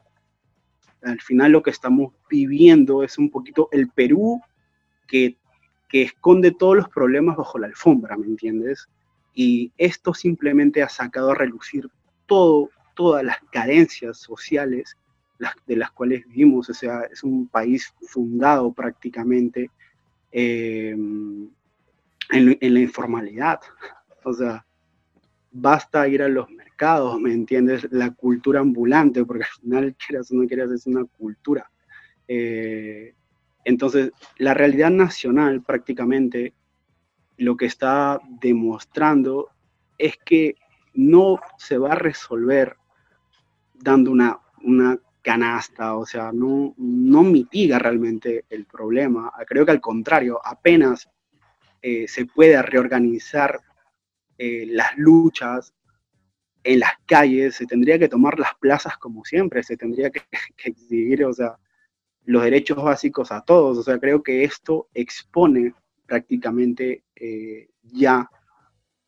[1.02, 4.40] al final lo que estamos viviendo es un poquito el Perú
[5.10, 5.38] que,
[5.92, 8.88] esconde todos los problemas bajo la alfombra, ¿me entiendes?
[9.34, 11.90] Y esto simplemente ha sacado a relucir
[12.28, 14.96] todo, todas las carencias sociales
[15.66, 16.70] de las cuales vivimos.
[16.70, 19.72] O sea, es un país fundado prácticamente
[20.32, 21.50] em,
[22.30, 23.60] en, la informalidad.
[24.24, 24.64] O sea,
[25.52, 27.88] basta ir a los mercados, ¿me entiendes?
[27.92, 31.72] La cultura ambulante, porque al final, quieras o no quieras, es una cultura.
[32.28, 33.16] Eh,
[33.70, 36.56] entonces, la realidad nacional prácticamente
[37.38, 39.50] lo que está demostrando
[39.96, 40.56] es que
[40.96, 42.78] no se va a resolver
[43.76, 44.40] dando una,
[45.22, 49.32] canasta, o sea, no, no mitiga realmente el problema.
[49.46, 51.08] Creo que al contrario, apenas
[51.84, 53.60] eh, se puede reorganizar
[54.40, 55.76] eh, las luchas
[56.64, 60.22] en las calles, se tendría que tomar las plazas como siempre, se tendría que,
[60.58, 61.56] que exigir, o sea,
[62.30, 63.80] los derechos básicos a todos.
[63.80, 65.74] O sea, creo que esto expone
[66.06, 68.30] prácticamente eh, ya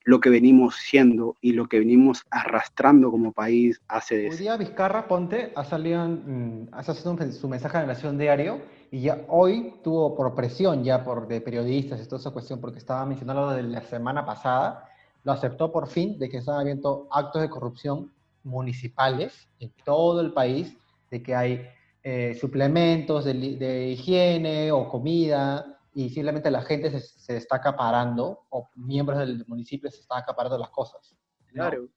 [0.03, 4.27] lo que venimos siendo y lo que venimos arrastrando como país hace...
[4.27, 9.23] Hoy día Vizcarra Ponte ha salido, en, ha su mensaje de Nación Diario y ya
[9.27, 13.51] hoy tuvo por presión ya por de periodistas y toda esa cuestión, porque estaba mencionando
[13.51, 14.89] de la semana pasada,
[15.23, 18.11] lo aceptó por fin de que están habiendo actos de corrupción
[18.43, 20.75] municipales en todo el país,
[21.11, 21.67] de que hay
[22.03, 28.69] eh, suplementos de, higiene o comida y simplemente la gente se, se, está acaparando o
[28.75, 31.15] miembros del municipio se están acaparando las cosas.
[31.47, 31.87] Claro.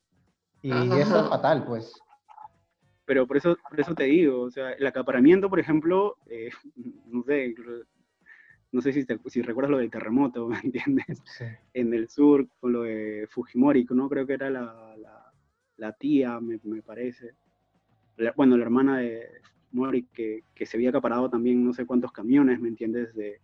[0.61, 1.95] Y eso es fatal, pues.
[3.07, 6.51] Pero por eso, por eso te digo, o sea, el acaparamiento, por ejemplo, eh,
[7.07, 7.55] no sé,
[8.73, 11.23] no sé si, si recuerdas lo del terremoto, ¿me entiendes?
[11.73, 14.09] En el sur, con lo de Fujimori, ¿no?
[14.09, 15.33] Creo que era la, la,
[15.77, 17.35] la tía, me, me parece.
[18.37, 19.29] bueno, la hermana de
[19.75, 23.15] Mori, que, que, se había acaparado también no sé cuántos camiones, ¿me entiendes?
[23.15, 23.41] De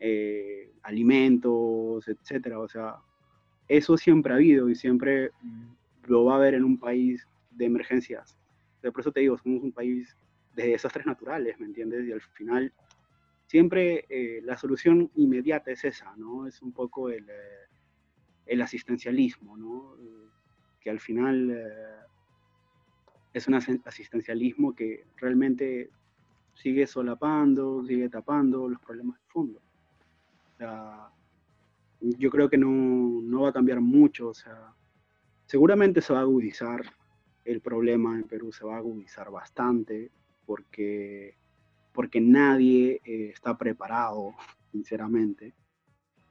[0.00, 2.58] eh, alimentos, etcétera.
[2.58, 2.96] O sea,
[3.68, 5.30] eso siempre ha habido y siempre
[6.06, 8.36] lo va a haber en un país de emergencias.
[8.80, 10.16] por eso te digo, somos un país
[10.56, 12.08] de desastres naturales, ¿me entiendes?
[12.08, 12.72] Y al final,
[13.46, 16.46] siempre eh, la solución inmediata es esa, ¿no?
[16.46, 17.68] Es un poco el, eh,
[18.46, 19.96] el asistencialismo, ¿no?
[20.80, 21.48] que al final
[23.32, 25.90] es un asistencialismo que realmente
[26.54, 29.60] sigue solapando, sigue tapando los problemas de fondo.
[32.00, 34.74] Yo creo que no, no va a cambiar mucho, o sea,
[35.46, 36.82] seguramente se va a agudizar
[37.44, 40.10] el problema en Perú, se va a agudizar bastante,
[40.46, 41.36] porque,
[41.92, 44.34] porque nadie eh, está preparado,
[44.70, 45.54] sinceramente.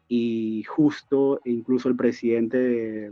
[0.08, 3.10] Y justo, incluso el presidente de,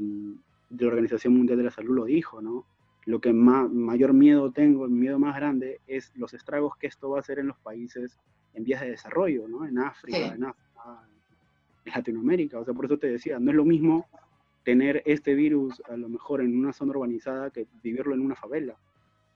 [0.69, 2.65] de, la Organización Mundial de la Salud lo dijo, ¿no?
[3.05, 7.09] Lo que más, mayor miedo tengo, el miedo más grande, es los estragos que esto
[7.09, 8.19] va a hacer en los países
[8.53, 9.65] en vías de desarrollo, ¿no?
[9.65, 11.07] En África, en África,
[11.85, 12.59] en Latinoamérica.
[12.59, 14.07] O sea, por eso te decía, no es lo mismo
[14.63, 18.75] tener este virus a lo mejor en una zona urbanizada que vivirlo en una favela.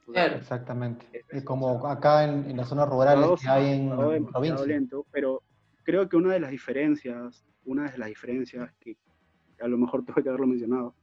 [0.06, 0.36] Claro.
[0.36, 1.06] Exactamente.
[1.30, 4.66] Es, como acá en, en las zonas rurales que hay en, en provincia.
[4.66, 5.42] Lento, pero
[5.84, 8.98] creo que una de las diferencias, una de las diferencias que
[9.62, 10.94] a lo mejor tengo que haberlo mencionado,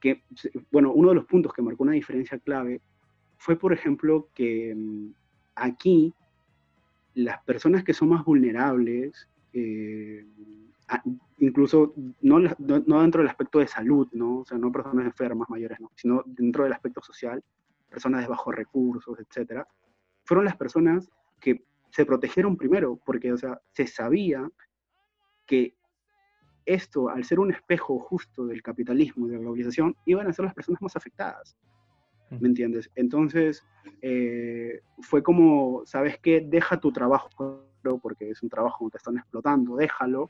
[0.00, 0.22] que,
[0.70, 2.80] bueno, uno de los puntos que marcó una diferencia clave
[3.38, 5.10] fue, por ejemplo, que mm,
[5.54, 6.14] aquí
[7.14, 10.24] las personas que son más vulnerables, eh,
[11.38, 14.40] incluso no, no, dentro del aspecto de salud, ¿no?
[14.40, 15.90] O sea, no personas enfermas mayores, ¿no?
[15.94, 17.42] sino dentro del aspecto social,
[17.88, 19.66] personas de bajos recursos, etcétera,
[20.24, 24.48] fueron las personas que se protegieron primero, porque, o sea, se sabía
[25.46, 25.74] que
[26.66, 30.44] esto, al ser un espejo justo del capitalismo y de la globalización, iban a ser
[30.44, 31.56] las personas más afectadas.
[32.28, 32.90] ¿Me entiendes?
[32.96, 33.64] Entonces,
[34.02, 36.40] eh, fue como, ¿sabes qué?
[36.40, 37.28] Deja tu trabajo,
[38.02, 40.28] porque es un trabajo que te están explotando, déjalo,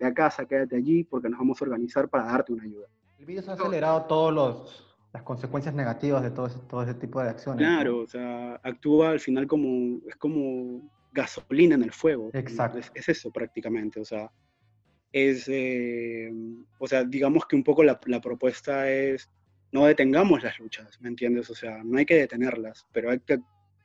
[0.00, 2.88] de a casa, quédate allí, porque nos vamos a organizar para darte una ayuda.
[3.18, 7.30] El virus ha acelerado todas las consecuencias negativas de todo ese, todo ese tipo de
[7.30, 7.58] acciones.
[7.58, 12.30] Claro, o sea, actúa al final como, es como gasolina en el fuego.
[12.32, 12.78] Exacto.
[12.78, 14.30] Es, eso prácticamente, o sea,
[15.12, 16.30] es, eh,
[16.78, 19.30] o sea, digamos que un poco la, la propuesta es,
[19.72, 21.50] no detengamos las luchas, ¿me entiendes?
[21.50, 23.38] O sea, no hay que detenerlas, pero hay que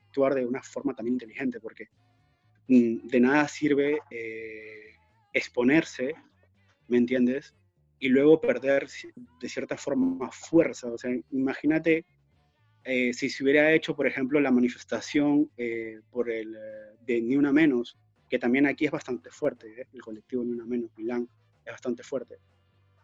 [0.08, 1.90] actuar de una forma también inteligente, porque
[2.68, 4.96] mm, de nada sirve eh,
[5.34, 6.14] exponerse,
[6.88, 7.56] ¿me entiendes?
[8.00, 8.88] Y luego perder
[9.40, 10.92] de cierta forma fuerza.
[10.92, 12.06] O sea, imagínate
[12.84, 15.50] eh, si se hubiera hecho, por ejemplo, la manifestación
[16.12, 16.54] por el
[17.06, 17.98] de Ni Una Menos,
[18.30, 21.28] que también aquí es bastante fuerte, el colectivo Ni Una Menos, Milán,
[21.66, 22.38] es bastante fuerte.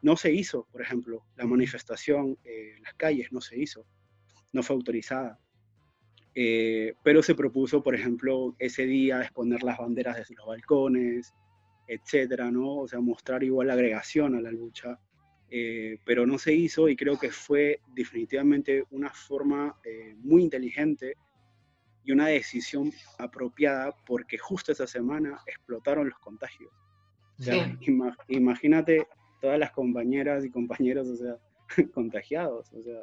[0.01, 3.85] No se hizo, por ejemplo, la manifestación en las calles, no se hizo,
[4.53, 5.39] no fue autorizada.
[7.03, 11.33] pero se propuso, por ejemplo, ese día exponer las banderas desde los balcones,
[11.89, 12.77] etcétera, ¿no?
[12.77, 14.99] O sea, mostrar igual agregación a la lucha,
[15.49, 21.15] eh, pero no se hizo y creo que fue definitivamente una forma eh, muy inteligente
[22.03, 26.71] y una decisión apropiada porque justo esa semana explotaron los contagios.
[28.27, 29.07] imagínate
[29.41, 31.37] todas las compañeras y compañeros, o sea,
[31.93, 33.01] contagiados, o sea,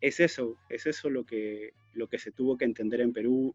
[0.00, 3.54] es eso, es eso lo que, lo que se tuvo que entender en Perú,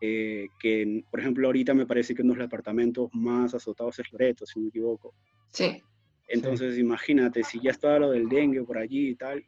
[0.00, 4.12] eh, que por ejemplo ahorita me parece que uno de los departamentos más azotados es
[4.12, 5.14] Loreto, si no me equivoco.
[5.50, 5.82] Sí.
[6.28, 9.44] Entonces imagínate, si ya estaba lo del dengue por allí y tal,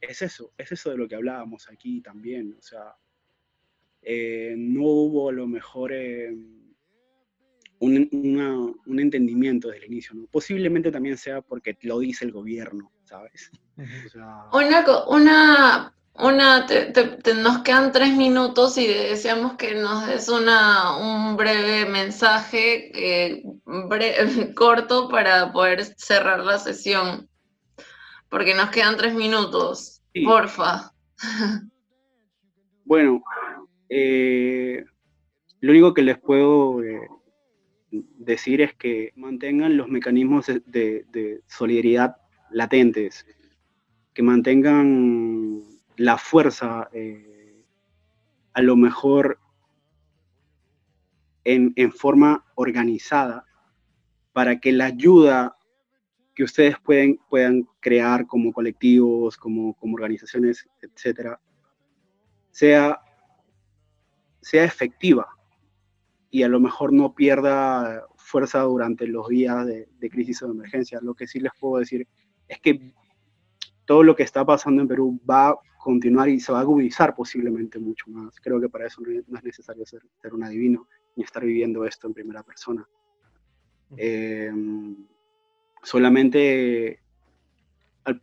[0.00, 2.94] es eso, es eso de lo que hablábamos aquí también, o sea,
[4.02, 6.34] eh, no hubo a lo mejor eh,
[7.80, 10.26] un, un, entendimiento desde el inicio, ¿no?
[10.26, 13.50] Posiblemente también sea porque lo dice el gobierno, ¿sabes?
[13.76, 16.66] O sea, una, una una,
[17.36, 23.42] nos quedan tres minutos y deseamos que nos des una, un breve mensaje eh,
[24.56, 27.28] corto para poder cerrar la sesión.
[28.28, 30.02] Porque nos quedan tres minutos.
[30.24, 30.92] Porfa.
[32.84, 33.22] Bueno,
[33.88, 34.84] eh,
[35.60, 37.08] lo único que les puedo eh,
[37.90, 42.16] decir es que mantengan los mecanismos de solidaridad
[42.50, 43.26] latentes,
[44.14, 45.62] que mantengan
[45.96, 47.64] la fuerza, eh,
[48.52, 49.38] a lo mejor
[51.44, 53.44] en, forma organizada,
[54.32, 55.56] para que la ayuda
[56.34, 61.40] que ustedes pueden, puedan crear como colectivos, como, como organizaciones, etcétera,
[62.50, 63.00] sea,
[64.40, 65.26] sea efectiva
[66.30, 70.52] y a lo mejor no pierda fuerza durante los días de, de crisis o de
[70.52, 71.00] emergencia.
[71.02, 72.06] Lo que sí les puedo decir
[72.46, 72.92] es que
[73.84, 77.14] todo lo que está pasando en Perú va a continuar y se va a agudizar
[77.14, 78.38] posiblemente mucho más.
[78.40, 80.86] Creo que para eso no es necesario ser, un adivino
[81.16, 82.86] ni estar viviendo esto en primera persona.
[83.96, 84.52] Eh,
[85.82, 87.00] solamente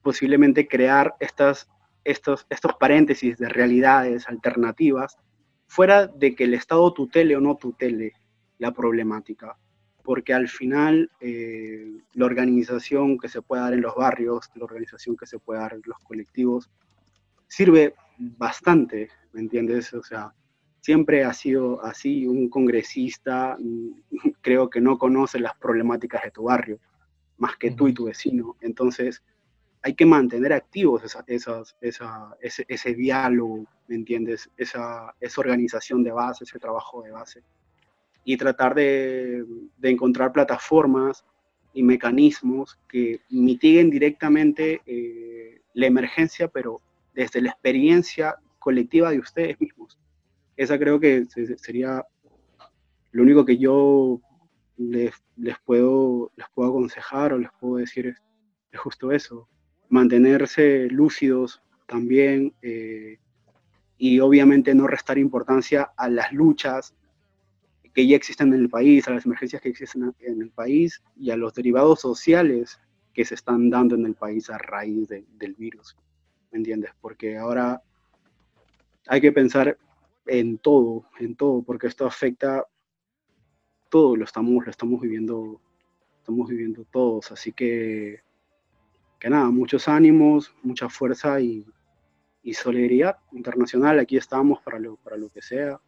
[0.02, 1.68] posiblemente crear estas
[2.06, 5.18] estos, estos paréntesis de realidades alternativas,
[5.68, 8.14] fuera de que el Estado tutele o no tutele
[8.60, 9.58] la problemática,
[10.04, 15.18] porque al final eh, la organización que se puede dar en los barrios, la organización
[15.18, 16.70] que se puede dar en los colectivos,
[17.48, 19.94] sirve bastante, ¿me entiendes?
[19.94, 20.34] O sea,
[20.82, 23.90] siempre ha sido así, un congresista mm,
[24.42, 26.80] creo que no conoce las problemáticas de tu barrio,
[27.38, 29.24] más que tú y tu vecino, entonces
[29.86, 34.50] hay que mantener activos esas, ese, ese, diálogo, ¿me entiendes?
[34.58, 37.44] Esa, esa organización de base, ese trabajo de base
[38.24, 39.46] y tratar de,
[39.84, 41.24] encontrar plataformas
[41.72, 46.82] y mecanismos que mitiguen directamente eh, la emergencia, pero
[47.14, 50.00] desde la experiencia colectiva de ustedes mismos.
[50.58, 51.28] Esa creo que
[51.58, 52.04] sería
[53.12, 54.20] lo único que yo
[54.78, 55.14] les,
[55.64, 59.48] puedo, les puedo aconsejar o les puedo decir es, justo eso,
[59.90, 63.20] mantenerse lúcidos también eh,
[63.98, 66.94] y obviamente no restar importancia a las luchas
[67.94, 71.32] que ya existen en el país, a las emergencias que existen en el país y
[71.32, 72.80] a los derivados sociales
[73.14, 75.96] que se están dando en el país a raíz del virus.
[76.52, 76.92] ¿Me entiendes?
[77.00, 77.82] Porque ahora
[79.08, 79.78] hay que pensar
[80.26, 82.66] en todo, en todo, porque esto afecta
[83.90, 85.62] todo, lo estamos, lo estamos viviendo,
[86.20, 87.32] estamos viviendo todos.
[87.32, 88.22] Así que,
[89.26, 91.66] que nada, muchos ánimos, mucha fuerza y,
[92.44, 93.98] y solidaridad internacional.
[93.98, 95.80] Aquí estamos para lo, para lo que sea.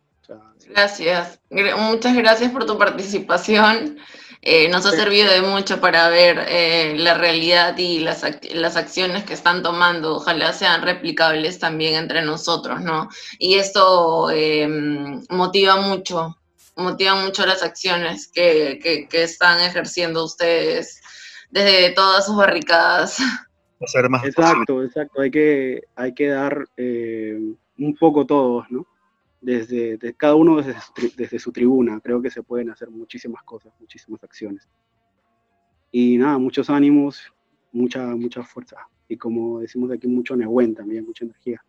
[0.68, 4.00] Gracias, muchas gracias por tu participación.
[4.42, 8.26] Eh, nos ha servido de mucho para ver eh, la realidad y las,
[8.56, 10.16] las, acciones que están tomando.
[10.16, 13.08] Ojalá sean replicables también entre nosotros, ¿no?
[13.38, 16.40] Y esto em, motiva mucho,
[16.76, 21.02] motiva mucho las acciones que, que, están ejerciendo ustedes
[21.52, 23.20] desde todas sus barricadas.
[24.26, 25.22] exacto, exacto.
[25.22, 27.40] Hay que, hay que dar eh,
[27.78, 28.88] un poco todos, ¿no?
[29.42, 32.00] desde, cada uno desde su, desde su tribuna.
[32.04, 34.68] Creo que se pueden hacer muchísimas cosas, muchísimas acciones.
[35.92, 37.22] Y nada, muchos ánimos,
[37.72, 38.78] mucha, mucha fuerza.
[39.08, 41.64] Y como decimos aquí, mucho Nehuen también, mucha energía.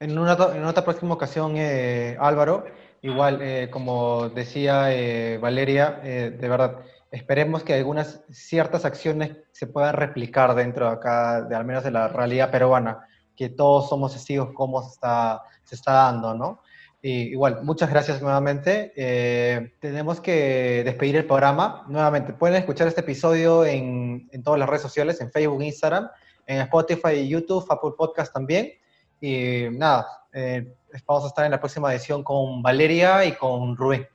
[0.00, 2.64] en, una, en otra próxima ocasión, eh, Álvaro,
[3.02, 6.80] igual, eh, como decía eh, Valeria, de verdad,
[7.12, 11.92] esperemos que algunas ciertas acciones se puedan replicar dentro de acá, de al menos de
[11.92, 13.06] la realidad peruana
[13.36, 16.60] que todos somos testigos cómo se está, se está dando, ¿no?
[17.02, 18.92] igual, muchas gracias nuevamente.
[18.94, 21.84] Eh, tenemos que despedir el programa.
[21.88, 26.08] Nuevamente, pueden escuchar este episodio en, en todas las redes sociales, en Facebook, Instagram,
[26.46, 28.72] en Spotify, YouTube, Apple Podcast también.
[29.20, 30.74] Y nada, eh,
[31.06, 34.06] vamos a estar en la próxima edición con Valeria y con Rubén.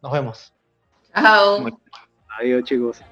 [0.00, 0.54] Nos vemos.
[1.12, 1.66] Chao.
[2.38, 3.02] Adiós, chicos.